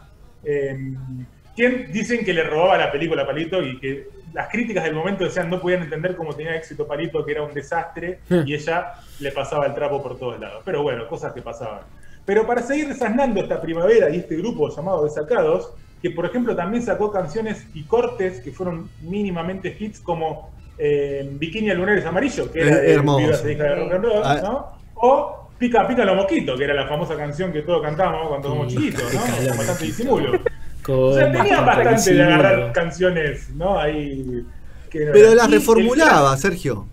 Quien 1.62 1.92
dicen 1.92 2.26
que 2.26 2.34
le 2.34 2.42
robaba 2.44 2.76
la 2.76 2.92
película 2.92 3.22
a 3.22 3.28
Palito 3.28 3.62
y 3.62 3.78
que 3.80 4.08
las 4.34 4.50
críticas 4.50 4.84
del 4.84 4.96
momento 4.96 5.26
decían 5.26 5.48
no 5.48 5.62
podían 5.62 5.84
entender 5.84 6.16
cómo 6.16 6.34
tenía 6.34 6.56
éxito 6.56 6.88
Palito, 6.88 7.24
que 7.24 7.34
era 7.34 7.44
un 7.44 7.54
desastre, 7.54 8.22
y 8.48 8.56
ella 8.56 8.94
le 9.20 9.32
pasaba 9.32 9.68
el 9.68 9.76
trapo 9.76 10.02
por 10.02 10.18
todos 10.18 10.40
lados. 10.40 10.64
Pero 10.66 10.82
bueno, 10.82 11.08
cosas 11.08 11.34
que 11.34 11.44
pasaban. 11.44 11.82
Pero 12.26 12.48
para 12.48 12.64
seguir 12.64 12.88
desasnando 12.88 13.40
esta 13.42 13.62
primavera 13.62 14.10
y 14.10 14.16
este 14.18 14.38
grupo 14.38 14.76
llamado 14.76 15.04
Desacados, 15.04 15.72
que 16.02 16.10
por 16.10 16.26
ejemplo 16.26 16.56
también 16.56 16.82
sacó 16.82 17.12
canciones 17.12 17.64
y 17.76 17.84
cortes 17.84 18.40
que 18.40 18.52
fueron 18.52 18.90
mínimamente 19.02 19.78
hits 19.80 20.00
como 20.00 20.50
eh, 20.80 21.30
Bikini 21.34 21.70
a 21.70 21.76
Lunares 21.76 22.04
Amarillo, 22.08 22.52
que 22.52 22.62
era 22.62 22.78
de 22.78 22.92
hermoso. 22.92 23.44
Deja 23.44 23.64
de 23.66 23.76
rock 23.76 23.94
and 23.94 24.04
roll, 24.06 24.22
Ah. 24.26 24.40
¿no? 24.42 24.72
O 24.96 25.50
Pica 25.60 25.88
Pica 25.88 26.06
los 26.06 26.16
mosquitos, 26.16 26.58
que 26.58 26.64
era 26.64 26.74
la 26.74 26.88
famosa 26.88 27.16
canción 27.16 27.54
que 27.54 27.62
todos 27.62 27.84
cantábamos 27.84 28.30
cuando 28.30 28.48
éramos 28.48 28.74
chiquitos, 28.74 29.14
¿no? 29.14 29.20
Con 29.50 29.58
bastante 29.58 29.86
disimulo. 29.86 30.40
Con 30.86 30.96
O 30.96 31.14
sea, 31.14 31.32
tenía 31.32 31.62
bastante 31.62 32.14
de 32.14 32.24
agarrar 32.24 32.72
canciones, 32.74 33.50
¿no? 33.52 33.80
Ahí. 33.80 34.46
que 34.90 35.00
Pero 35.00 35.18
eran. 35.20 35.38
las 35.38 35.46
el- 35.48 35.54
reformulaba, 35.54 36.36
Sergio. 36.38 36.88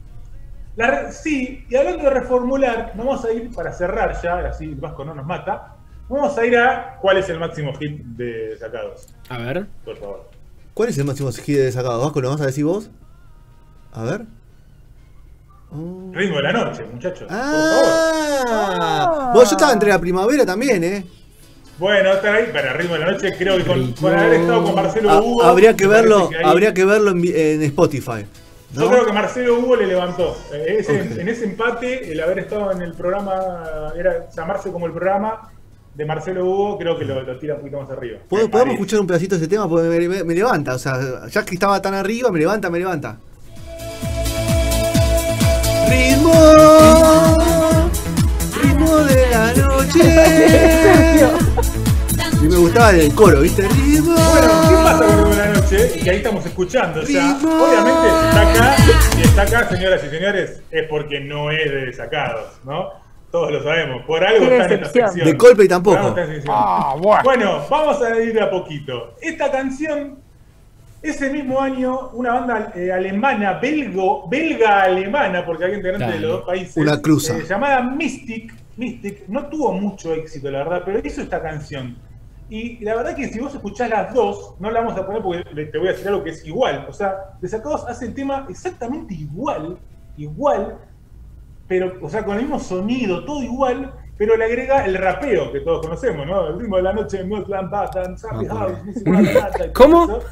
la 0.76 0.87
re- 0.87 1.12
sí, 1.12 1.64
y 1.68 1.75
hablando 1.76 2.04
de 2.04 2.11
reformular, 2.11 2.92
vamos 2.95 3.25
a 3.25 3.33
ir 3.33 3.52
para 3.54 3.73
cerrar 3.73 4.21
ya, 4.23 4.38
así 4.49 4.64
el 4.66 4.75
Vasco 4.76 5.04
no 5.04 5.14
nos 5.14 5.26
mata. 5.26 5.75
Vamos 6.09 6.38
a 6.38 6.47
ir 6.47 6.57
a 6.57 6.97
cuál 7.00 7.18
es 7.18 7.28
el 7.28 7.38
máximo 7.40 7.75
hit 7.75 8.00
de 8.02 8.57
sacados, 8.59 9.09
A 9.28 9.38
ver. 9.38 9.66
por 9.85 9.97
favor. 9.97 10.30
¿Cuál 10.75 10.90
es 10.90 10.99
el 10.99 11.04
máximo 11.07 11.30
hit 11.33 11.57
de 11.57 11.73
sacado? 11.73 12.00
Vasco, 12.00 12.21
¿lo 12.21 12.30
vas 12.30 12.40
a 12.40 12.47
decir 12.47 12.64
vos? 12.64 12.88
A 13.92 14.04
ver. 14.04 14.23
Oh. 15.71 16.11
Ritmo 16.14 16.37
de 16.37 16.42
la 16.45 16.52
noche, 16.52 16.85
muchachos. 16.90 17.26
Por 17.28 17.37
favor. 17.37 17.85
Ah, 18.50 19.33
vos 19.35 19.50
yo 19.50 19.57
estaba 19.57 19.73
entre 19.73 19.90
la 19.90 19.99
primavera 19.99 20.47
también, 20.47 20.83
¿eh? 20.85 21.04
Bueno, 21.78 22.12
está 22.12 22.35
ahí, 22.35 22.47
para 22.52 22.73
Ritmo 22.73 22.94
de 22.94 23.00
la 23.00 23.11
Noche, 23.12 23.32
creo 23.38 23.56
que 23.56 23.64
con, 23.64 23.94
haber 24.18 24.40
estado 24.40 24.64
con 24.64 24.75
Marcelo 24.75 25.11
Ha- 25.11 25.20
Hugo. 25.23 25.42
habría 25.44 25.76
que 25.76 25.87
verlo, 25.87 26.28
que 26.28 26.37
ahí- 26.38 26.44
habría 26.44 26.75
que 26.75 26.85
verlo 26.85 27.12
en, 27.12 27.62
Spotify. 27.62 28.26
¿no? 28.75 28.82
Yo 28.82 28.90
creo 28.90 29.06
que 29.06 29.12
Marcelo 29.12 29.58
Hugo 29.61 29.76
le 29.76 29.87
levantó. 29.87 30.37
Eh, 30.52 30.76
ese-. 30.80 31.20
En 31.20 31.28
ese 31.28 31.44
empate, 31.44 32.11
el 32.12 32.20
haber 32.20 32.40
estado 32.40 32.73
en 32.73 32.82
el 32.82 32.92
programa, 32.94 33.92
era 33.97 34.28
llamarse 34.35 34.73
como 34.73 34.87
el 34.87 34.92
programa 34.92 35.50
de 35.94 36.04
Marcelo 36.04 36.44
Hugo, 36.44 36.78
creo 36.78 36.99
que 36.99 37.04
lo, 37.04 37.23
lo 37.23 37.38
tira 37.38 37.54
un 37.54 37.61
poquito 37.61 37.80
más 37.80 37.90
arriba. 37.90 38.18
¿Pod- 38.28 38.42
Me 38.42 38.49
¿Podemos 38.49 38.50
parece. 38.50 38.73
escuchar 38.75 39.00
un 39.00 39.06
pedacito 39.06 39.35
de 39.37 39.40
ese 39.42 39.49
tema? 39.50 39.68
Porque 39.68 39.88
me, 39.88 40.08
me- 40.08 40.25
me 40.25 40.35
levanta, 40.35 40.75
o 40.75 40.78
sea, 40.78 40.99
ya 41.30 41.44
que 41.44 41.54
estaba 41.54 41.80
tan 41.80 41.94
arriba, 41.94 42.30
me 42.32 42.40
levanta, 42.40 42.68
me 42.70 42.80
levanta. 42.80 43.18
Ritmo, 45.88 47.38
ritmo 48.88 48.97
de 49.04 49.30
la 49.30 49.52
noche. 49.54 51.28
Y 52.40 52.45
me 52.47 52.57
gustaba 52.57 52.92
el 52.92 53.12
coro, 53.16 53.40
¿viste? 53.40 53.62
Ritmo. 53.62 54.14
Bueno, 54.14 54.49
¿qué 54.68 54.75
pasa 54.76 54.99
con 54.99 55.09
Ritmo 55.09 55.30
de 55.30 55.37
la 55.37 55.49
Noche? 55.54 55.90
Que 56.04 56.11
ahí 56.11 56.16
estamos 56.18 56.47
escuchando. 56.47 57.00
Ritmo. 57.02 57.64
obviamente, 57.64 58.09
si 58.09 58.28
está 58.28 58.42
acá, 58.52 58.76
si 59.16 59.23
está 59.23 59.42
acá, 59.42 59.68
señoras 59.68 60.04
y 60.04 60.09
señores, 60.09 60.62
es 60.71 60.88
porque 60.88 61.18
no 61.18 61.50
es 61.50 61.68
de 61.68 61.87
desacados, 61.87 62.61
¿no? 62.64 62.90
Todos 63.33 63.50
lo 63.50 63.62
sabemos. 63.64 64.04
Por 64.07 64.23
algo 64.25 64.47
Qué 64.49 64.57
está 64.57 64.66
en 64.73 64.85
esta 64.85 65.07
sección. 65.07 65.26
De 65.26 65.37
Coldplay 65.37 65.66
tampoco. 65.66 66.14
Bueno, 67.25 67.66
vamos 67.68 68.00
a 68.02 68.21
ir 68.21 68.33
de 68.33 68.40
a 68.40 68.50
poquito. 68.50 69.16
Esta 69.21 69.50
canción, 69.50 70.21
ese 71.02 71.30
mismo 71.30 71.61
año, 71.61 72.11
una 72.12 72.35
banda 72.35 72.73
eh, 72.76 72.92
alemana, 72.92 73.54
belgo, 73.54 74.28
belga-alemana, 74.28 75.45
porque 75.45 75.64
hay 75.64 75.75
integrante 75.75 76.04
de 76.07 76.12
Dale. 76.12 76.23
los 76.26 76.37
dos 76.38 76.47
países, 76.47 76.76
Una 76.76 77.02
cruza. 77.02 77.37
eh, 77.37 77.45
llamada 77.49 77.83
Mystic, 77.83 78.54
Mystic, 78.78 79.28
no 79.28 79.47
tuvo 79.49 79.73
mucho 79.73 80.14
éxito, 80.14 80.50
la 80.50 80.58
verdad, 80.61 80.82
pero 80.85 81.00
hizo 81.06 81.20
esta 81.20 81.42
canción. 81.42 81.99
Y 82.49 82.82
la 82.82 82.94
verdad 82.94 83.14
que 83.14 83.28
si 83.28 83.38
vos 83.38 83.54
escuchás 83.54 83.90
las 83.90 84.14
dos, 84.14 84.54
no 84.58 84.70
la 84.70 84.80
vamos 84.80 84.97
a 84.99 85.04
poner 85.04 85.20
porque 85.23 85.66
te 85.66 85.76
voy 85.78 85.88
a 85.88 85.92
decir 85.92 86.08
algo 86.08 86.25
que 86.25 86.30
es 86.30 86.47
igual. 86.47 86.87
O 86.88 86.92
sea, 86.92 87.35
Desacados 87.42 87.85
hace 87.87 88.06
el 88.06 88.14
tema 88.14 88.47
exactamente 88.49 89.12
igual, 89.14 89.78
igual, 90.16 90.78
pero, 91.66 91.92
o 92.00 92.08
sea, 92.08 92.25
con 92.25 92.37
el 92.37 92.42
mismo 92.42 92.58
sonido, 92.58 93.25
todo 93.26 93.42
igual, 93.42 93.92
pero 94.16 94.37
le 94.37 94.44
agrega 94.47 94.87
el 94.87 94.94
rapeo 94.97 95.52
que 95.52 95.61
todos 95.61 95.85
conocemos, 95.85 96.26
¿no? 96.26 96.49
El 96.49 96.61
ritmo 96.61 96.76
de 96.76 96.82
la 96.82 96.92
noche, 96.94 97.20
Happy 98.25 98.47
Ah, 98.50 98.54
House, 98.54 98.78
todo 99.04 99.73
¿Cómo? 99.75 100.04
eso. 100.04 100.23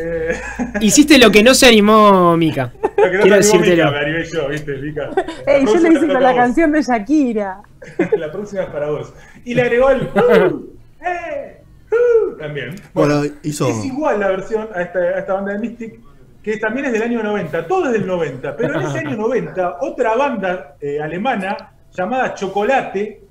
Eh, 0.00 0.40
Hiciste 0.80 1.18
lo 1.18 1.30
que 1.30 1.42
no 1.42 1.54
se 1.54 1.66
animó 1.66 2.36
Mika. 2.36 2.72
lo 2.82 2.88
que 3.10 3.16
no 3.18 3.22
Quiero 3.22 3.22
te 3.22 3.24
animó 3.24 3.36
decírtelo. 3.36 3.84
Mica, 3.86 3.90
me 3.90 3.98
animé 3.98 4.24
yo, 4.24 4.48
¿viste, 4.48 4.76
Mica? 4.78 5.10
La 5.46 5.52
Ey, 5.52 5.66
yo 5.66 5.74
le 5.76 5.88
hice 5.90 6.06
con 6.06 6.22
la 6.22 6.30
vos. 6.32 6.36
canción 6.38 6.72
de 6.72 6.82
Shakira. 6.82 7.60
la 8.18 8.32
próxima 8.32 8.62
es 8.62 8.68
para 8.70 8.90
vos. 8.90 9.12
Y 9.44 9.54
le 9.54 9.62
agregó 9.62 9.90
el 9.90 10.02
"Uh, 10.02 10.66
eh, 11.04 11.62
uh", 11.90 12.36
también. 12.38 12.74
Bueno, 12.94 13.22
hizo- 13.42 13.68
Es 13.68 13.84
igual 13.84 14.20
la 14.20 14.28
versión 14.28 14.68
a 14.74 14.82
esta, 14.82 14.98
a 14.98 15.18
esta 15.20 15.34
banda 15.34 15.52
de 15.54 15.58
Mystic, 15.60 16.00
que 16.42 16.56
también 16.58 16.86
es 16.86 16.92
del 16.92 17.02
año 17.02 17.22
90, 17.22 17.66
todo 17.66 17.86
es 17.86 17.92
del 17.92 18.06
90, 18.06 18.56
pero 18.56 18.80
en 18.80 18.86
ese 18.86 18.98
año 18.98 19.16
90, 19.16 19.78
otra 19.80 20.14
banda 20.16 20.76
eh, 20.80 21.00
alemana 21.00 21.72
llamada 21.92 22.34
Chocolate 22.34 23.22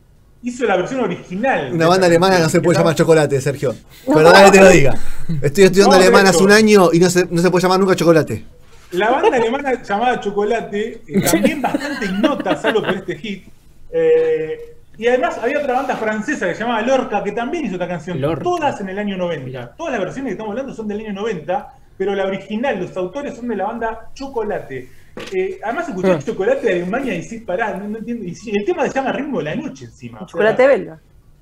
hizo 0.47 0.65
la 0.65 0.77
versión 0.77 1.01
original. 1.01 1.73
Una 1.73 1.87
banda 1.87 2.07
alemana 2.07 2.39
no 2.39 2.49
se 2.49 2.61
puede 2.61 2.77
llamar 2.77 2.95
chocolate, 2.95 3.41
Sergio. 3.41 3.75
Perdón 4.05 4.33
que 4.45 4.51
te 4.51 4.61
lo 4.61 4.69
diga. 4.69 4.95
Estoy 5.41 5.65
estudiando 5.65 5.95
No, 5.95 6.01
alemán 6.01 6.25
hace 6.25 6.43
un 6.43 6.51
año 6.51 6.89
y 6.93 6.99
no 6.99 7.09
se, 7.09 7.27
no 7.29 7.41
se 7.41 7.51
puede 7.51 7.63
llamar 7.63 7.79
nunca 7.79 7.95
chocolate. 7.95 8.45
La 8.91 9.09
banda 9.09 9.35
alemana 9.35 9.83
llamada 9.83 10.21
Chocolate, 10.21 11.01
eh, 11.05 11.21
también 11.31 11.61
bastante 11.61 12.05
ignota, 12.05 12.55
salvo 12.55 12.81
por 12.81 12.95
este 12.95 13.17
hit. 13.17 13.47
Eh, 13.91 14.75
y 14.97 15.07
además 15.07 15.37
había 15.43 15.59
otra 15.59 15.73
banda 15.73 15.97
francesa 15.97 16.47
que 16.47 16.55
se 16.55 16.61
llamaba 16.61 16.81
Lorca, 16.81 17.21
que 17.21 17.33
también 17.33 17.65
hizo 17.65 17.73
esta 17.73 17.87
canción. 17.87 18.21
Lorca. 18.21 18.43
Todas 18.43 18.79
en 18.79 18.87
el 18.87 18.97
año 18.97 19.17
90. 19.17 19.45
Mirá. 19.45 19.75
Todas 19.75 19.91
las 19.91 20.01
versiones 20.01 20.29
que 20.29 20.33
estamos 20.33 20.51
hablando 20.51 20.73
son 20.73 20.87
del 20.87 21.01
año 21.01 21.13
90, 21.13 21.73
pero 21.97 22.15
la 22.15 22.25
original, 22.25 22.79
los 22.79 22.95
autores 22.95 23.35
son 23.35 23.49
de 23.49 23.57
la 23.57 23.65
banda 23.65 24.09
Chocolate. 24.13 24.89
Eh, 25.33 25.59
además 25.63 25.89
escuché 25.89 26.11
Ah. 26.11 26.19
Chocolate 26.25 26.65
de 26.67 26.73
Alemania 26.81 27.13
y 27.15 27.23
sí, 27.23 27.39
pará, 27.39 27.75
no, 27.77 27.87
no 27.87 27.97
entiendo. 27.97 28.25
Y 28.25 28.35
sí, 28.35 28.51
el 28.55 28.63
tema 28.65 28.87
se 28.87 28.93
llama 28.93 29.11
Ritmo 29.11 29.39
de 29.39 29.43
la 29.45 29.55
Noche 29.55 29.85
encima. 29.85 30.17
O 30.17 30.21
sea, 30.21 30.27
Chocolate 30.27 30.67
belga. 30.67 30.99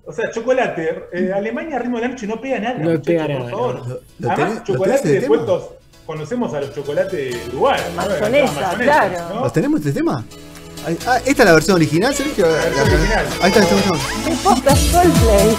O 0.07 0.13
sea, 0.13 0.29
chocolate, 0.31 1.03
eh, 1.13 1.31
Alemania, 1.33 1.79
ritmo 1.79 1.97
de 1.97 2.03
la 2.03 2.07
noche, 2.09 2.27
no 2.27 2.39
pega 2.39 2.59
nada. 2.59 2.75
No 2.75 2.91
muchachos, 2.91 3.05
pega 3.07 3.23
por 3.25 3.31
nada, 3.39 3.49
favor. 3.49 3.75
no. 3.75 3.87
¿Lo- 3.87 4.01
lo 4.19 4.31
Además, 4.31 4.63
chocolate 4.63 5.07
de 5.19 5.21
todos 5.27 5.69
conocemos 6.05 6.53
a 6.53 6.61
los 6.61 6.75
chocolates 6.75 7.35
uruguayos. 7.47 7.91
Mayonesa, 7.95 8.61
La 8.61 8.77
claro. 8.77 9.33
¿no? 9.33 9.41
¿Los 9.41 9.53
tenemos 9.53 9.79
este 9.79 9.93
tema? 9.93 10.23
Ah, 11.07 11.17
¿esta 11.25 11.41
es 11.41 11.45
la 11.45 11.53
versión 11.53 11.75
original, 11.77 12.13
Sergio? 12.13 12.45
versión 12.47 12.87
original. 12.87 13.25
Ahí 13.41 13.49
está, 13.51 13.63
esta 13.63 13.73
versión. 13.75 13.97
¿Qué 14.25 14.31
posta 14.43 14.73
es 14.73 14.91
Coldplay? 14.91 15.55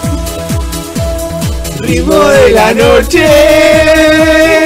Ritmo 1.81 2.27
de 2.29 2.49
la 2.51 2.73
noche. 2.73 3.25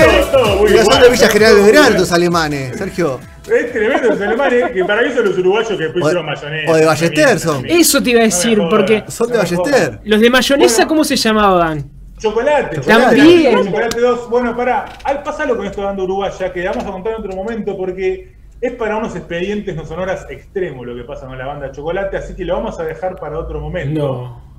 Todo, 0.06 0.32
todo 0.44 0.56
muy 0.58 0.68
Pero 0.68 0.78
son 0.78 0.86
igual, 0.86 1.02
de 1.02 1.10
Villa 1.10 1.28
General 1.30 1.58
igual. 1.74 1.94
los 1.96 2.12
alemanes, 2.12 2.78
Sergio. 2.78 3.20
Es 3.50 3.72
tremendo 3.72 4.10
los 4.10 4.22
alemanes, 4.22 4.72
que 4.72 4.86
para 4.86 5.02
mí 5.02 5.10
son 5.14 5.26
los 5.26 5.38
uruguayos 5.38 5.70
que 5.78 5.84
después 5.86 6.04
O 6.04 6.08
de- 6.08 6.12
hicieron 6.14 6.26
mayonesa. 6.26 6.72
o 6.72 6.76
de 6.76 6.86
Ballester 6.86 7.40
son. 7.40 7.66
Eso 7.66 8.04
te 8.04 8.10
iba 8.12 8.20
a 8.22 8.24
decir, 8.24 8.60
porque 8.70 9.04
Son 9.08 9.28
de 9.28 9.34
no 9.34 9.40
Ballester. 9.40 10.00
los 10.04 10.20
de 10.22 10.30
mayonesa, 10.30 10.76
Bueno. 10.76 10.88
¿cómo 10.90 11.04
se 11.04 11.16
llamaban? 11.16 11.90
Chocolate, 12.20 12.76
Chocolate. 12.82 13.16
También. 13.18 13.66
Chocolate 13.66 14.00
2. 14.00 14.30
Bueno, 14.30 14.56
para, 14.56 14.86
al 15.04 15.24
pasarlo 15.24 15.58
con 15.58 15.66
esto 15.66 15.82
dando 15.82 16.04
Uruguaya, 16.04 16.54
que 16.54 16.64
vamos 16.66 16.84
a 16.86 16.92
contar 16.92 17.14
en 17.14 17.20
otro 17.20 17.36
momento, 17.36 17.76
porque 17.76 18.36
es 18.62 18.74
para 18.74 18.96
unos 18.98 19.16
expedientes 19.16 19.76
no 19.76 19.86
sonoras 19.88 20.28
extremos 20.30 20.86
lo 20.86 20.96
que 20.96 21.04
pasa 21.04 21.26
con 21.26 21.36
la 21.36 21.48
banda 21.48 21.72
Chocolate, 21.72 22.16
así 22.18 22.36
que 22.36 22.46
lo 22.46 22.54
vamos 22.58 22.80
a 22.80 22.84
dejar 22.84 23.16
para 23.16 23.40
otro 23.40 23.60
momento. 23.60 24.00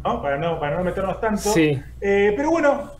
No. 0.04 0.12
¿no? 0.14 0.20
Para, 0.20 0.38
no 0.38 0.58
para 0.58 0.76
no 0.78 0.82
meternos 0.82 1.20
tanto. 1.20 1.52
Sí. 1.52 1.80
Eh, 2.00 2.34
pero 2.36 2.50
bueno, 2.50 2.90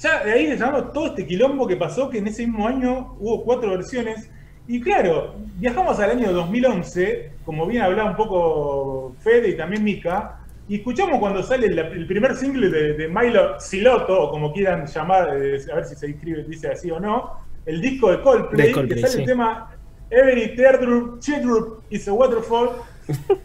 ya 0.00 0.24
de 0.24 0.32
ahí 0.32 0.48
le 0.48 0.56
llamamos 0.56 0.92
todo 0.92 1.06
este 1.06 1.24
quilombo 1.24 1.68
que 1.68 1.76
pasó, 1.76 2.10
que 2.10 2.18
en 2.18 2.26
ese 2.26 2.44
mismo 2.44 2.66
año 2.66 3.14
hubo 3.20 3.44
cuatro 3.44 3.70
versiones. 3.70 4.28
Y 4.66 4.80
claro, 4.80 5.34
viajamos 5.56 5.98
al 5.98 6.10
año 6.10 6.32
2011, 6.32 7.32
como 7.44 7.66
bien 7.66 7.82
hablaba 7.82 8.10
un 8.10 8.16
poco 8.16 9.14
Fede 9.20 9.50
y 9.50 9.56
también 9.56 9.82
Mika, 9.82 10.38
y 10.68 10.76
escuchamos 10.76 11.18
cuando 11.18 11.42
sale 11.42 11.66
el, 11.66 11.78
el 11.78 12.06
primer 12.06 12.36
single 12.36 12.70
de, 12.70 12.94
de 12.94 13.08
Milo 13.08 13.58
Siloto, 13.58 14.22
o 14.22 14.30
como 14.30 14.52
quieran 14.52 14.86
llamar, 14.86 15.36
eh, 15.36 15.60
a 15.70 15.74
ver 15.74 15.84
si 15.84 15.96
se 15.96 16.06
escribe, 16.06 16.44
dice 16.44 16.68
así 16.68 16.90
o 16.90 17.00
no, 17.00 17.40
el 17.66 17.80
disco 17.80 18.10
de 18.10 18.20
Coldplay, 18.20 18.68
De 18.68 18.72
Coldplay, 18.72 19.00
que 19.02 19.06
sale 19.06 19.12
sí. 19.12 19.20
el 19.20 19.26
tema 19.26 19.70
Every 20.10 20.54
Teardrop, 20.54 21.20
Teardrop 21.20 21.82
is 21.90 22.06
a 22.06 22.12
Waterfall, 22.12 22.70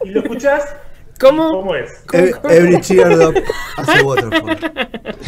y 0.04 0.10
lo 0.10 0.22
escuchás, 0.22 0.76
¿Cómo? 1.20 1.52
¿cómo 1.52 1.76
es? 1.76 1.92
Every, 2.14 2.32
every 2.50 2.76
hace 2.76 2.96
waterfall. 4.04 4.58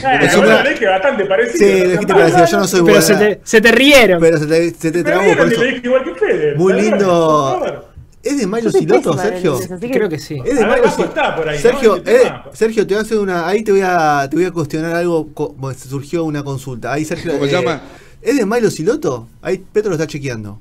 Ah, 0.03 0.15
Es 0.24 0.36
una- 0.38 0.63
que 0.75 0.86
bastante 0.86 1.25
parecido. 1.25 1.67
Sí, 1.67 1.79
lo 1.84 1.89
dijiste 1.91 2.13
parecido, 2.13 2.46
yo 2.46 2.58
no 2.60 2.67
soy 2.67 2.79
Pero 2.81 3.00
buena. 3.00 3.01
se 3.01 3.15
te, 3.15 3.41
se 3.43 3.62
te 3.62 3.72
rieron. 3.72 4.19
Pero 4.22 4.38
se 4.38 4.46
te, 4.48 4.72
se 4.72 4.91
te 4.91 5.03
trabó 5.03 5.36
por 5.36 5.51
eso. 5.51 5.65
igual 5.65 6.03
que 6.03 6.15
Fede. 6.15 6.55
Muy 6.55 6.74
lindo. 6.74 7.86
¿Es 8.22 8.38
de 8.38 8.46
Milo 8.48 8.60
Yo 8.63 8.72
soy 8.72 8.81
Siloto, 8.81 9.17
Sergio? 9.17 9.58
Creo 9.79 10.10
que 10.10 10.19
sí. 10.19 10.38
Es 10.46 10.58
de 10.60 10.63
A 10.63 10.67
ver, 10.67 10.75
Milo 10.79 10.84
Vasco 10.88 11.03
Sil- 11.03 11.08
está 11.08 11.36
por 11.36 11.48
ahí, 11.48 11.55
¿no? 11.55 11.62
Sergio, 11.62 11.96
Este 11.96 12.22
eh. 12.27 12.34
Sergio, 12.53 12.86
te 12.86 12.93
voy 12.93 13.00
a 13.00 13.05
hacer 13.05 13.17
una. 13.17 13.48
Ahí 13.48 13.63
te 13.63 13.72
voy 13.72 13.81
a, 13.84 14.27
te 14.29 14.36
voy 14.36 14.46
a 14.46 14.51
cuestionar 14.51 14.93
algo. 14.93 15.24
bueno, 15.55 15.77
surgió 15.79 16.25
una 16.25 16.43
consulta. 16.43 16.91
Ahí, 16.91 17.05
Sergio. 17.05 17.31
¿Cómo 17.31 17.46
se 17.46 17.51
llama? 17.53 17.81
¿Es 18.22 18.36
de 18.38 18.46
Milo 18.46 18.69
Siloto? 18.69 19.27
Ahí 19.41 19.58
Petro 19.72 19.89
lo 19.89 19.96
está 19.96 20.05
chequeando. 20.05 20.60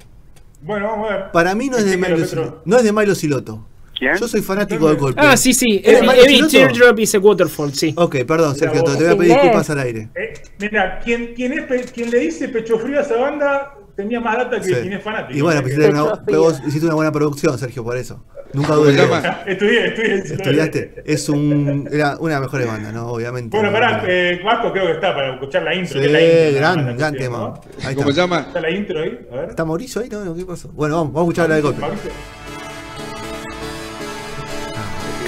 Bueno, 0.62 0.86
vamos 0.88 1.10
a 1.10 1.14
ver. 1.14 1.30
Para 1.32 1.54
mí 1.56 1.68
no 1.68 1.76
es 1.78 1.84
de 1.84 1.92
Chequealo, 1.92 2.14
Milo. 2.16 2.28
Siloto. 2.28 2.62
No 2.64 2.76
es 2.76 2.84
de 2.84 2.92
Milo 2.92 3.14
Siloto. 3.16 3.64
¿Quién? 3.98 4.16
Yo 4.18 4.28
soy 4.28 4.42
fanático 4.42 4.88
de 4.88 4.94
golpe. 4.94 5.20
Ah, 5.22 5.36
sí, 5.36 5.52
sí. 5.52 5.82
¿Es 5.84 5.92
de 6.00 6.06
Every, 6.06 6.08
Milo 6.08 6.12
every 6.22 6.34
Siloto? 6.36 6.50
teardrop 6.52 6.98
is 7.00 7.14
a 7.14 7.18
waterfall, 7.18 7.72
sí. 7.74 7.94
Ok, 7.96 8.16
perdón, 8.26 8.54
Sergio, 8.56 8.84
te 8.84 8.90
voy 8.94 9.06
a 9.06 9.16
pedir 9.16 9.32
disculpas 9.32 9.70
al 9.70 9.78
aire. 9.80 10.08
Eh, 10.14 10.32
mira, 10.60 11.00
quien, 11.04 11.34
quien, 11.34 11.52
es, 11.58 11.64
pe- 11.64 11.84
quien 11.92 12.10
le 12.10 12.18
dice 12.20 12.48
pecho 12.48 12.78
frío 12.78 12.98
a 12.98 13.02
esa 13.02 13.16
banda 13.16 13.74
tenía 13.96 14.20
más 14.20 14.36
data 14.36 14.58
que 14.60 14.64
Sí. 14.66 14.74
quien 14.74 14.92
es 14.92 15.02
fanático. 15.02 15.36
Y 15.36 15.42
bueno, 15.42 15.60
pues 15.62 15.76
una, 15.76 16.22
pero 16.24 16.42
vos 16.42 16.62
hiciste 16.66 16.86
una 16.86 16.94
buena 16.94 17.10
producción, 17.10 17.58
Sergio, 17.58 17.82
por 17.82 17.96
eso. 17.96 18.24
Nunca 18.52 18.68
¿Cómo 18.68 18.84
dudé. 18.84 18.92
Estudié, 19.46 19.86
estudié. 19.88 20.14
Estudiaste. 20.14 21.02
Es 21.04 21.28
un. 21.28 21.86
Era 21.92 22.16
una 22.18 22.34
de 22.34 22.40
las 22.40 22.40
mejores 22.42 22.66
bandas, 22.68 22.94
¿no? 22.94 23.08
Obviamente. 23.08 23.54
Bueno, 23.56 23.70
pará, 23.72 24.02
eh, 24.06 24.40
Vasco 24.42 24.72
creo 24.72 24.86
que 24.86 24.92
está 24.92 25.12
para 25.14 25.34
escuchar 25.34 25.64
la 25.64 25.74
intro. 25.74 25.94
Sí, 25.94 25.98
que 26.00 26.06
es 26.06 26.12
la 26.12 26.20
intro, 26.22 26.60
gran, 26.60 26.86
la 26.86 26.92
gran 26.94 27.14
tema. 27.16 27.38
¿no? 27.38 27.60
Ahí 27.84 27.94
¿Cómo 27.96 28.10
se 28.12 28.16
llama? 28.20 28.40
¿Está 28.46 28.60
la 28.60 28.70
intro 28.70 29.00
ahí? 29.00 29.18
A 29.30 29.34
ver. 29.36 29.48
¿Está 29.50 29.64
Mauricio 29.66 30.00
ahí? 30.00 30.08
No, 30.08 30.24
no, 30.24 30.34
¿qué 30.34 30.44
pasó? 30.46 30.68
Bueno, 30.72 30.94
vamos, 30.96 31.12
vamos 31.12 31.28
a 31.28 31.32
escuchar 31.32 31.48
la 31.50 31.56
de 31.56 31.60
golpe. 31.62 31.80
Mauricio. 31.80 32.10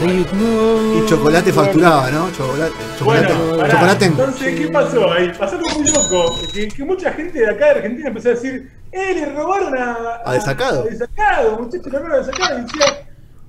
Y 0.02 1.06
chocolate 1.06 1.52
facturaba, 1.52 2.10
¿no? 2.10 2.30
Chocolate. 2.32 2.72
Chocolate. 2.98 3.34
Bueno, 3.34 3.56
pará, 3.58 3.72
chocolate. 3.74 4.04
entonces, 4.06 4.58
¿qué 4.58 4.68
pasó 4.68 5.12
ahí? 5.12 5.30
Pasó 5.38 5.56
algo 5.56 5.68
muy 5.76 5.88
loco, 5.92 6.38
que, 6.54 6.68
que 6.68 6.84
mucha 6.84 7.12
gente 7.12 7.38
de 7.38 7.50
acá 7.50 7.66
de 7.66 7.70
Argentina 7.72 8.08
empezó 8.08 8.28
a 8.28 8.32
decir, 8.32 8.70
¡eh, 8.92 9.14
le 9.14 9.26
robaron 9.26 9.76
a... 9.76 10.22
A 10.24 10.32
Desacado. 10.32 10.84
A 10.84 10.86
Desacado, 10.86 11.58
muchachos, 11.58 11.92
le 11.92 11.98
robaron 11.98 12.12
a 12.12 12.26
Desacado. 12.26 12.58
Y 12.58 12.62
decía, 12.62 13.08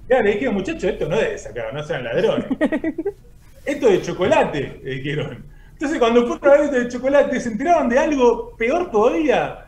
ya, 0.09 0.21
le 0.21 0.31
dije, 0.33 0.49
muchachos, 0.49 0.83
esto 0.83 1.07
no 1.07 1.15
es 1.15 1.21
de 1.21 1.29
Desacado, 1.31 1.71
no 1.71 1.83
sean 1.83 2.03
ladrones. 2.03 2.45
esto 3.65 3.87
es 3.87 3.93
de 3.93 4.01
chocolate, 4.01 4.81
le 4.83 4.91
dijeron. 4.95 5.45
Entonces, 5.71 5.99
cuando 5.99 6.27
fueron 6.27 6.49
a 6.49 6.51
ver 6.51 6.61
esto 6.65 6.79
de 6.79 6.87
chocolate, 6.89 7.39
se 7.39 7.49
enteraron 7.49 7.87
de 7.87 7.97
algo 7.97 8.57
peor 8.57 8.91
todavía. 8.91 9.67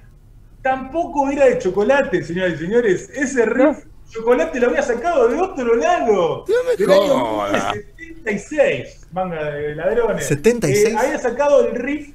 Tampoco 0.61 1.29
era 1.29 1.45
de 1.45 1.59
chocolate, 1.59 2.23
señores 2.23 2.59
y 2.59 2.65
señores. 2.65 3.09
Ese 3.09 3.45
riff 3.45 3.85
chocolate 4.13 4.59
lo 4.59 4.67
había 4.67 4.81
sacado 4.83 5.27
de 5.27 5.35
otro 5.39 5.75
lado. 5.75 6.45
del 6.77 6.91
año 6.91 7.41
76, 8.23 9.07
manga 9.11 9.51
de 9.51 9.75
ladrones. 9.75 10.25
76. 10.27 10.87
Eh, 10.93 10.95
había 10.97 11.17
sacado 11.17 11.67
el 11.67 11.75
riff 11.75 12.09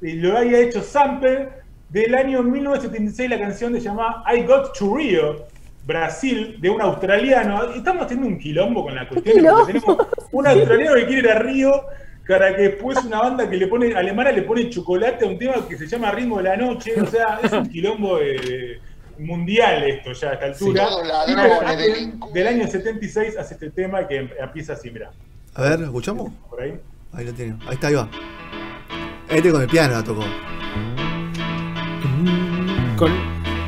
y 0.00 0.12
lo 0.14 0.36
había 0.36 0.58
hecho 0.60 0.82
sample 0.82 1.48
del 1.88 2.14
año 2.14 2.42
1976, 2.42 3.28
la 3.30 3.38
canción 3.38 3.72
de 3.72 3.80
llamada 3.80 4.22
I 4.34 4.42
Got 4.44 4.76
to 4.78 4.96
Rio, 4.96 5.46
Brasil, 5.84 6.56
de 6.60 6.70
un 6.70 6.80
australiano. 6.80 7.64
Estamos 7.74 8.06
teniendo 8.06 8.28
un 8.34 8.38
quilombo 8.38 8.84
con 8.84 8.94
la 8.94 9.08
cuestión. 9.08 9.44
porque 9.44 9.72
Tenemos 9.74 10.06
un 10.30 10.46
australiano 10.46 10.94
que 10.96 11.06
quiere 11.06 11.20
ir 11.20 11.30
a 11.30 11.38
Río 11.40 11.82
para 12.26 12.54
que 12.56 12.62
después 12.62 12.96
una 13.04 13.18
banda 13.18 13.50
que 13.50 13.56
le 13.56 13.66
pone, 13.66 13.94
alemana 13.94 14.30
le 14.32 14.42
pone 14.42 14.70
chocolate 14.70 15.24
a 15.24 15.28
un 15.28 15.38
tema 15.38 15.54
que 15.68 15.76
se 15.76 15.86
llama 15.86 16.12
Ritmo 16.12 16.38
de 16.38 16.44
la 16.44 16.56
Noche. 16.56 16.94
O 17.00 17.06
sea, 17.06 17.40
es 17.42 17.52
un 17.52 17.68
quilombo 17.68 18.18
de- 18.18 18.80
mundial 19.18 19.82
esto 19.84 20.12
ya 20.12 20.30
a 20.30 20.32
esta 20.34 20.46
altura. 20.46 20.84
Ladrones, 21.04 21.52
alguien 21.64 21.92
delincuentes. 21.92 22.34
Del 22.34 22.46
año 22.46 22.66
76 22.68 23.36
hace 23.38 23.54
este 23.54 23.70
tema 23.70 24.06
que 24.06 24.28
empieza 24.38 24.74
así, 24.74 24.90
mira. 24.90 25.10
A 25.54 25.62
ver, 25.62 25.80
¿lo 25.80 25.86
escuchamos? 25.86 26.32
Por 26.48 26.62
ahí. 26.62 26.80
Ahí 27.12 27.24
lo 27.24 27.32
tiene. 27.32 27.56
Ahí 27.66 27.74
está, 27.74 27.88
ahí 27.88 27.94
va. 27.94 28.08
Este 29.28 29.52
con 29.52 29.62
el 29.62 29.68
piano 29.68 29.94
la 29.94 30.02
tocó. 30.02 30.24
Con, 32.96 33.12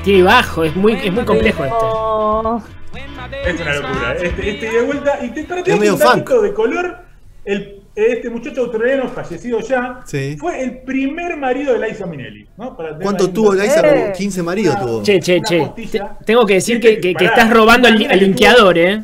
tiene 0.03 0.23
bajo, 0.23 0.65
es 0.65 0.77
muy, 0.77 0.93
es 0.93 1.13
muy 1.13 1.25
complejo 1.25 1.65
este. 1.65 3.51
Es 3.51 3.61
una 3.61 3.75
locura. 3.75 4.13
Este, 4.15 4.51
este 4.51 4.71
de 4.71 4.83
vuelta. 4.83 5.25
Y 5.25 5.31
te 5.31 5.41
Es 5.41 5.79
medio 5.79 5.95
un 5.95 6.43
de 6.43 6.55
color. 6.55 7.05
El, 7.45 7.84
este 7.97 8.29
muchacho 8.31 8.63
australiano 8.63 9.09
fallecido 9.09 9.61
ya 9.61 10.01
Sí. 10.05 10.37
fue 10.39 10.61
el 10.63 10.79
primer 10.79 11.37
marido 11.37 11.79
de 11.79 11.89
Liza 11.89 12.07
Minnelli. 12.07 12.47
¿no? 12.57 12.77
Para 12.77 12.91
tener 12.91 13.03
¿Cuánto 13.05 13.31
tuvo 13.31 13.55
Liza? 13.55 13.81
Eh. 13.89 14.13
15 14.17 14.43
maridos 14.43 14.75
Una- 14.77 14.85
tuvo. 14.87 15.03
Che, 15.03 15.21
che, 15.21 15.41
che. 15.43 15.71
tengo 16.27 16.45
que 16.47 16.55
decir 16.55 16.81
que, 16.81 17.01
que- 17.01 17.15
estás 17.25 17.51
robando 17.51 17.87
al, 17.89 18.07
al 18.11 18.19
linkeador, 18.19 18.79
¿eh? 18.79 19.03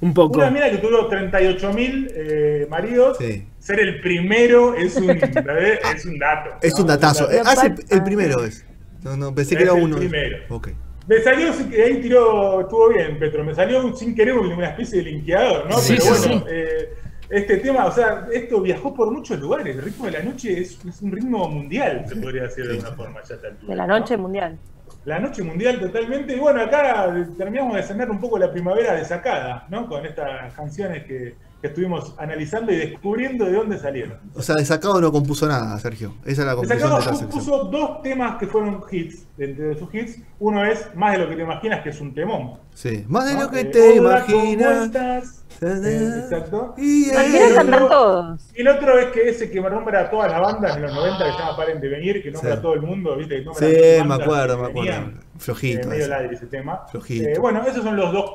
Un 0.00 0.12
poco. 0.12 0.38
Una 0.40 0.50
mina 0.50 0.68
que 0.68 0.78
tuvo 0.78 1.08
38.000 1.08 2.10
eh, 2.14 2.66
maridos. 2.68 3.16
Sí. 3.20 3.44
Ser 3.60 3.78
el 3.78 4.00
primero 4.00 4.74
es 4.74 4.96
un, 4.96 5.08
es 5.96 6.04
un 6.04 6.18
dato. 6.18 6.50
Es 6.60 6.74
un 6.74 6.86
datazo. 6.88 7.26
dato. 7.28 7.36
Eh, 7.36 7.42
ah, 7.44 7.52
es 7.52 7.62
el, 7.62 7.74
el 7.98 8.02
primero 8.02 8.44
es. 8.44 8.64
No, 9.04 9.16
no, 9.16 9.32
pensé 9.32 9.54
que 9.56 9.62
Es 9.62 9.68
era 9.68 9.78
el 9.78 9.84
uno. 9.84 9.96
primero. 9.96 10.38
Ok. 10.48 10.70
Me 11.06 11.20
salió, 11.20 11.48
ahí 11.52 12.00
tiró, 12.00 12.60
estuvo 12.60 12.88
bien, 12.90 13.18
Petro, 13.18 13.44
me 13.44 13.54
salió 13.54 13.84
un- 13.84 13.96
sin 13.96 14.14
querer 14.14 14.34
una 14.34 14.68
especie 14.70 14.98
de 14.98 15.10
linkeador, 15.10 15.68
¿no? 15.68 15.78
Sí, 15.78 15.94
Pero 15.98 16.14
sí, 16.14 16.28
bueno, 16.28 16.44
sí. 16.46 16.52
eh, 16.52 16.88
este 17.32 17.56
tema, 17.56 17.86
o 17.86 17.92
sea, 17.92 18.26
esto 18.32 18.60
viajó 18.60 18.92
por 18.94 19.10
muchos 19.10 19.40
lugares. 19.40 19.74
El 19.74 19.82
ritmo 19.82 20.04
de 20.04 20.12
la 20.12 20.22
noche 20.22 20.60
es, 20.60 20.78
es 20.86 21.00
un 21.02 21.10
ritmo 21.12 21.48
mundial, 21.48 22.04
se 22.06 22.16
podría 22.16 22.42
decir 22.42 22.64
de 22.66 22.72
alguna 22.72 22.92
forma 22.92 23.20
ya 23.22 23.34
altura, 23.34 23.56
de 23.66 23.74
la 23.76 23.86
¿no? 23.86 23.98
noche 23.98 24.16
mundial. 24.18 24.58
La 25.04 25.18
noche 25.18 25.42
mundial 25.42 25.80
totalmente. 25.80 26.36
Y 26.36 26.38
bueno, 26.38 26.60
acá 26.62 27.12
terminamos 27.36 27.74
de 27.74 27.82
cenar 27.82 28.08
un 28.10 28.20
poco 28.20 28.38
la 28.38 28.52
primavera 28.52 28.94
desacada, 28.94 29.66
¿no? 29.68 29.88
Con 29.88 30.06
estas 30.06 30.52
canciones 30.54 31.04
que, 31.04 31.34
que 31.60 31.66
estuvimos 31.68 32.14
analizando 32.18 32.70
y 32.70 32.76
descubriendo 32.76 33.46
de 33.46 33.52
dónde 33.52 33.78
salieron. 33.78 34.18
O 34.34 34.42
sea, 34.42 34.54
de 34.54 34.64
sacado 34.64 35.00
no 35.00 35.10
compuso 35.10 35.48
nada, 35.48 35.76
Sergio. 35.80 36.14
Esa 36.24 36.42
es 36.42 36.46
la 36.46 36.54
conclusión 36.54 36.78
de 36.78 36.84
Desacado 36.84 36.98
esta 37.00 37.14
sección. 37.16 37.30
puso 37.30 37.64
dos 37.64 38.02
temas 38.02 38.36
que 38.38 38.46
fueron 38.46 38.80
hits, 38.92 39.26
dentro 39.36 39.68
de 39.70 39.74
sus 39.76 39.92
hits. 39.92 40.20
Uno 40.38 40.64
es 40.64 40.94
Más 40.94 41.12
de 41.12 41.18
lo 41.18 41.28
que 41.28 41.34
te 41.36 41.42
imaginas, 41.42 41.80
que 41.82 41.88
es 41.90 42.00
un 42.00 42.14
temón. 42.14 42.52
Sí. 42.74 43.04
Más 43.08 43.26
de 43.26 43.34
¿no? 43.34 43.42
lo 43.42 43.50
que 43.50 43.60
Eh, 43.60 43.64
te 43.64 43.98
hola, 44.00 44.24
¿cómo 44.24 44.44
imaginas. 44.44 45.41
Eh, 45.62 46.20
exacto. 46.24 46.74
Y 46.76 47.10
otro- 47.10 47.88
todos. 47.88 48.50
Y 48.54 48.60
el 48.62 48.68
otro 48.68 48.98
es 48.98 49.06
que 49.06 49.28
ese 49.28 49.50
que 49.50 49.60
nombra 49.60 50.00
a 50.00 50.10
todas 50.10 50.30
las 50.32 50.40
bandas 50.40 50.74
de 50.74 50.80
los 50.82 50.92
90 50.94 51.24
que 51.24 51.32
se 51.32 51.38
llama 51.38 51.56
Paren 51.56 51.80
de 51.80 51.88
Venir, 51.88 52.22
que 52.22 52.30
nombra 52.30 52.52
Sí. 52.52 52.58
a 52.58 52.62
todo 52.62 52.74
el 52.74 52.82
mundo, 52.82 53.16
¿viste? 53.16 53.36
Que 53.38 53.44
nombra 53.44 53.66
Sí, 53.68 53.74
a 53.76 53.78
me 54.04 54.08
bandas 54.08 54.20
acuerdo, 54.20 54.58
me 54.58 54.66
acuerdo. 54.68 54.90
venían. 54.90 55.20
Flojito 55.38 55.80
Eh, 55.82 55.86
medio 55.86 56.00
ese. 56.02 56.08
ladri 56.10 56.34
ese 56.34 56.46
tema. 56.46 56.86
Flojito. 56.90 57.28
Eh, 57.28 57.38
bueno, 57.38 57.62
esos 57.66 57.82
son 57.84 57.96
los 57.96 58.12
dos 58.12 58.30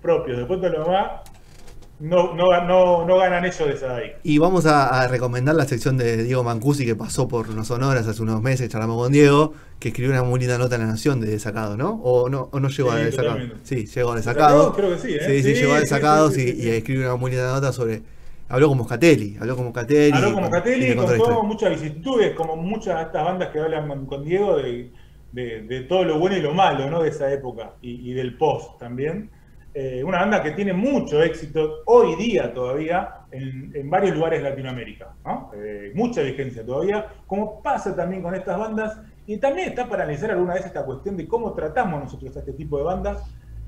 propios. 0.00 0.38
Después 0.38 0.60
de 0.60 0.70
lo 0.70 0.84
demás, 0.84 1.06
no, 1.98 2.34
no, 2.34 2.60
no, 2.66 3.06
no 3.06 3.16
ganan 3.18 3.44
ellos 3.44 3.58
de 3.68 3.74
esa 3.74 3.94
de 3.94 4.02
ahí. 4.04 4.12
Y 4.24 4.38
vamos 4.38 4.66
a, 4.66 5.02
a 5.02 5.08
recomendar 5.08 5.56
la 5.56 5.66
sección 5.66 5.96
de 5.96 6.22
Diego 6.22 6.44
Mancusi 6.44 6.86
que 6.86 6.94
pasó 6.94 7.26
por 7.26 7.50
unos 7.50 7.66
sonoras 7.68 8.06
hace 8.06 8.22
unos 8.22 8.40
meses, 8.40 8.68
charlamos 8.68 8.96
con 8.96 9.10
Diego, 9.12 9.52
que 9.80 9.88
escribió 9.88 10.12
una 10.12 10.22
muy 10.22 10.38
linda 10.38 10.58
nota 10.58 10.76
en 10.76 10.82
la 10.82 10.86
Nación 10.86 11.20
de 11.20 11.26
desacado, 11.28 11.76
¿no? 11.76 11.94
O 12.04 12.28
no, 12.28 12.48
o 12.52 12.60
no 12.60 12.68
llegó 12.68 12.90
Sí, 12.90 12.96
a 12.96 13.04
desacado. 13.04 13.38
Sí, 13.64 13.86
llegó 13.86 14.12
a 14.12 14.16
desacado. 14.16 14.72
Creo 14.74 14.90
que 14.90 14.98
sí, 14.98 15.14
¿eh? 15.14 15.20
Sí, 15.26 15.42
sí, 15.42 15.54
Sí, 15.54 15.60
llegó 15.60 15.72
a 15.74 15.80
desacados 15.80 16.38
y, 16.38 16.42
y 16.52 16.68
escribió 16.68 17.06
una 17.08 17.16
muy 17.16 17.30
linda 17.32 17.52
nota 17.52 17.72
sobre. 17.72 18.02
Habló 18.48 18.68
como 18.68 18.86
Catelli, 18.86 19.36
habló 19.40 19.56
como 19.56 19.72
Catelli. 19.72 20.12
Habló 20.16 20.34
como 20.34 20.46
y 20.46 20.50
Catelli, 20.50 20.86
le 20.86 20.96
contó 20.96 21.42
muchas 21.42 21.70
vicisitudes, 21.70 22.34
como 22.34 22.56
muchas 22.56 22.96
de 22.98 23.02
estas 23.04 23.24
bandas 23.24 23.48
que 23.48 23.58
hablan 23.60 23.88
con, 23.88 24.06
con 24.06 24.24
Diego 24.24 24.56
de, 24.58 24.92
de- 25.32 25.62
de 25.62 25.80
todo 25.82 26.04
lo 26.04 26.18
bueno 26.18 26.36
y 26.36 26.40
lo 26.42 26.52
malo 26.54 26.88
¿no? 26.90 27.02
de 27.02 27.08
esa 27.08 27.32
época 27.32 27.76
y, 27.80 28.10
y 28.10 28.14
del 28.14 28.36
post 28.36 28.78
también. 28.78 29.30
Eh, 29.74 30.02
una 30.04 30.18
banda 30.20 30.42
que 30.42 30.50
tiene 30.50 30.72
mucho 30.74 31.22
éxito 31.22 31.78
hoy 31.86 32.14
día 32.16 32.52
todavía 32.52 33.08
en, 33.30 33.70
en 33.74 33.88
varios 33.88 34.14
lugares 34.16 34.42
de 34.42 34.50
Latinoamérica. 34.50 35.14
¿no? 35.24 35.50
Eh, 35.54 35.92
mucha 35.94 36.20
vigencia 36.22 36.64
todavía, 36.64 37.06
como 37.26 37.62
pasa 37.62 37.96
también 37.96 38.22
con 38.22 38.34
estas 38.34 38.58
bandas. 38.58 39.00
Y 39.26 39.38
también 39.38 39.68
está 39.68 39.88
para 39.88 40.02
analizar 40.02 40.30
alguna 40.32 40.54
vez 40.54 40.66
esta 40.66 40.84
cuestión 40.84 41.16
de 41.16 41.26
cómo 41.26 41.52
tratamos 41.54 42.02
nosotros 42.02 42.36
a 42.36 42.40
este 42.40 42.52
tipo 42.52 42.76
de 42.78 42.84
bandas 42.84 43.22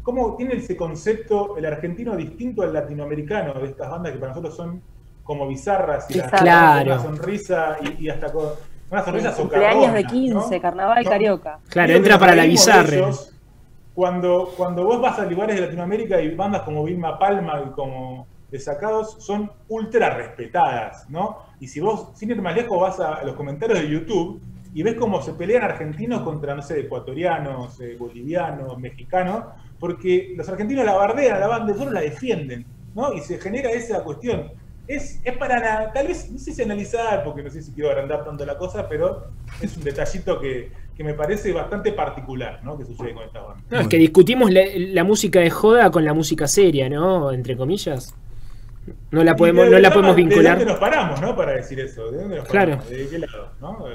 cómo 0.04 0.36
tiene 0.36 0.56
ese 0.56 0.76
concepto 0.76 1.56
el 1.56 1.64
argentino 1.64 2.14
distinto 2.14 2.62
al 2.62 2.72
latinoamericano 2.74 3.54
de 3.54 3.66
estas 3.68 3.90
bandas 3.90 4.12
que 4.12 4.18
para 4.18 4.32
nosotros 4.32 4.54
son 4.54 4.82
como 5.24 5.48
bizarras 5.48 6.08
y 6.10 6.14
Bizarras. 6.14 6.40
Claro. 6.42 6.92
una 6.92 7.02
sonrisa 7.02 7.76
y, 7.80 8.04
y 8.04 8.08
hasta 8.10 8.30
con 8.30 8.50
una 8.90 9.02
sonrisa 9.02 9.34
Cumpleaños 9.34 9.94
de 9.94 10.02
socarrona, 10.02 10.10
15, 10.10 10.56
¿no? 10.56 10.62
carnaval 10.62 11.04
No. 11.04 11.10
carioca. 11.10 11.58
Claro, 11.70 11.92
entra 11.94 12.18
para 12.18 12.34
la 12.34 12.44
bizarre. 12.44 12.98
ellos 12.98 13.33
Cuando, 13.94 14.52
cuando 14.56 14.84
vos 14.84 15.00
vas 15.00 15.18
a 15.18 15.26
lugares 15.26 15.56
de 15.56 15.62
Latinoamérica 15.62 16.20
y 16.20 16.34
bandas 16.34 16.62
como 16.62 16.84
Vilma 16.84 17.18
Palma 17.18 17.62
y 17.66 17.70
como 17.70 18.26
Desacados 18.50 19.16
son 19.18 19.50
ultra 19.68 20.10
respetadas, 20.10 21.10
¿no? 21.10 21.38
Y 21.58 21.66
si 21.66 21.80
vos, 21.80 22.10
sin 22.14 22.30
ir 22.30 22.40
más 22.40 22.54
lejos, 22.54 22.80
vas 22.80 23.00
a 23.00 23.24
los 23.24 23.34
comentarios 23.34 23.80
de 23.80 23.88
YouTube 23.88 24.40
y 24.72 24.82
ves 24.82 24.94
cómo 24.94 25.22
se 25.22 25.32
pelean 25.32 25.62
argentinos 25.62 26.22
contra, 26.22 26.54
no 26.54 26.62
sé, 26.62 26.80
ecuatorianos, 26.80 27.80
eh, 27.80 27.96
bolivianos, 27.98 28.78
mexicanos, 28.78 29.44
porque 29.78 30.34
los 30.36 30.48
argentinos 30.48 30.84
la 30.84 30.94
bardean 30.94 31.40
la 31.40 31.46
banda 31.46 31.74
solo 31.74 31.92
la 31.92 32.00
defienden, 32.00 32.64
¿no? 32.94 33.12
Y 33.12 33.20
se 33.20 33.38
genera 33.38 33.70
esa 33.70 34.02
cuestión. 34.02 34.52
Es, 34.86 35.20
es 35.24 35.36
para, 35.36 35.92
tal 35.92 36.08
vez, 36.08 36.30
no 36.30 36.38
sé 36.38 36.52
si 36.52 36.62
analizar, 36.62 37.24
porque 37.24 37.42
no 37.42 37.50
sé 37.50 37.62
si 37.62 37.72
quiero 37.72 37.90
agrandar 37.90 38.24
tanto 38.24 38.44
la 38.44 38.58
cosa, 38.58 38.88
pero 38.88 39.28
es 39.60 39.76
un 39.76 39.84
detallito 39.84 40.40
que, 40.40 40.70
que 40.96 41.02
me 41.04 41.14
parece 41.14 41.52
bastante 41.52 41.92
particular, 41.92 42.60
¿no? 42.62 42.78
Que 42.78 42.84
sucede 42.84 43.14
con 43.14 43.24
esta 43.24 43.40
banda. 43.40 43.62
No, 43.70 43.80
es 43.80 43.88
que 43.88 43.96
discutimos 43.98 44.50
la, 44.52 44.62
la 44.76 45.02
música 45.04 45.40
de 45.40 45.50
joda 45.50 45.90
con 45.90 46.04
la 46.04 46.14
música 46.14 46.46
seria, 46.46 46.88
¿no? 46.88 47.32
Entre 47.32 47.56
comillas. 47.56 48.14
No 49.10 49.24
la 49.24 49.34
podemos, 49.34 49.64
de- 49.64 49.70
no 49.70 49.78
la 49.78 49.88
de- 49.88 49.94
podemos 49.94 50.14
¿De 50.16 50.22
dónde 50.22 50.36
vincular. 50.36 50.66
nos 50.66 50.78
paramos, 50.78 51.20
no? 51.20 51.34
Para 51.34 51.52
decir 51.52 51.80
eso. 51.80 52.10
¿De 52.10 52.18
dónde 52.18 52.36
nos 52.36 52.48
Claro. 52.48 52.72
paramos? 52.72 52.90
¿De 52.90 53.08
qué 53.08 53.18
lado? 53.18 53.48
¿no? 53.60 53.88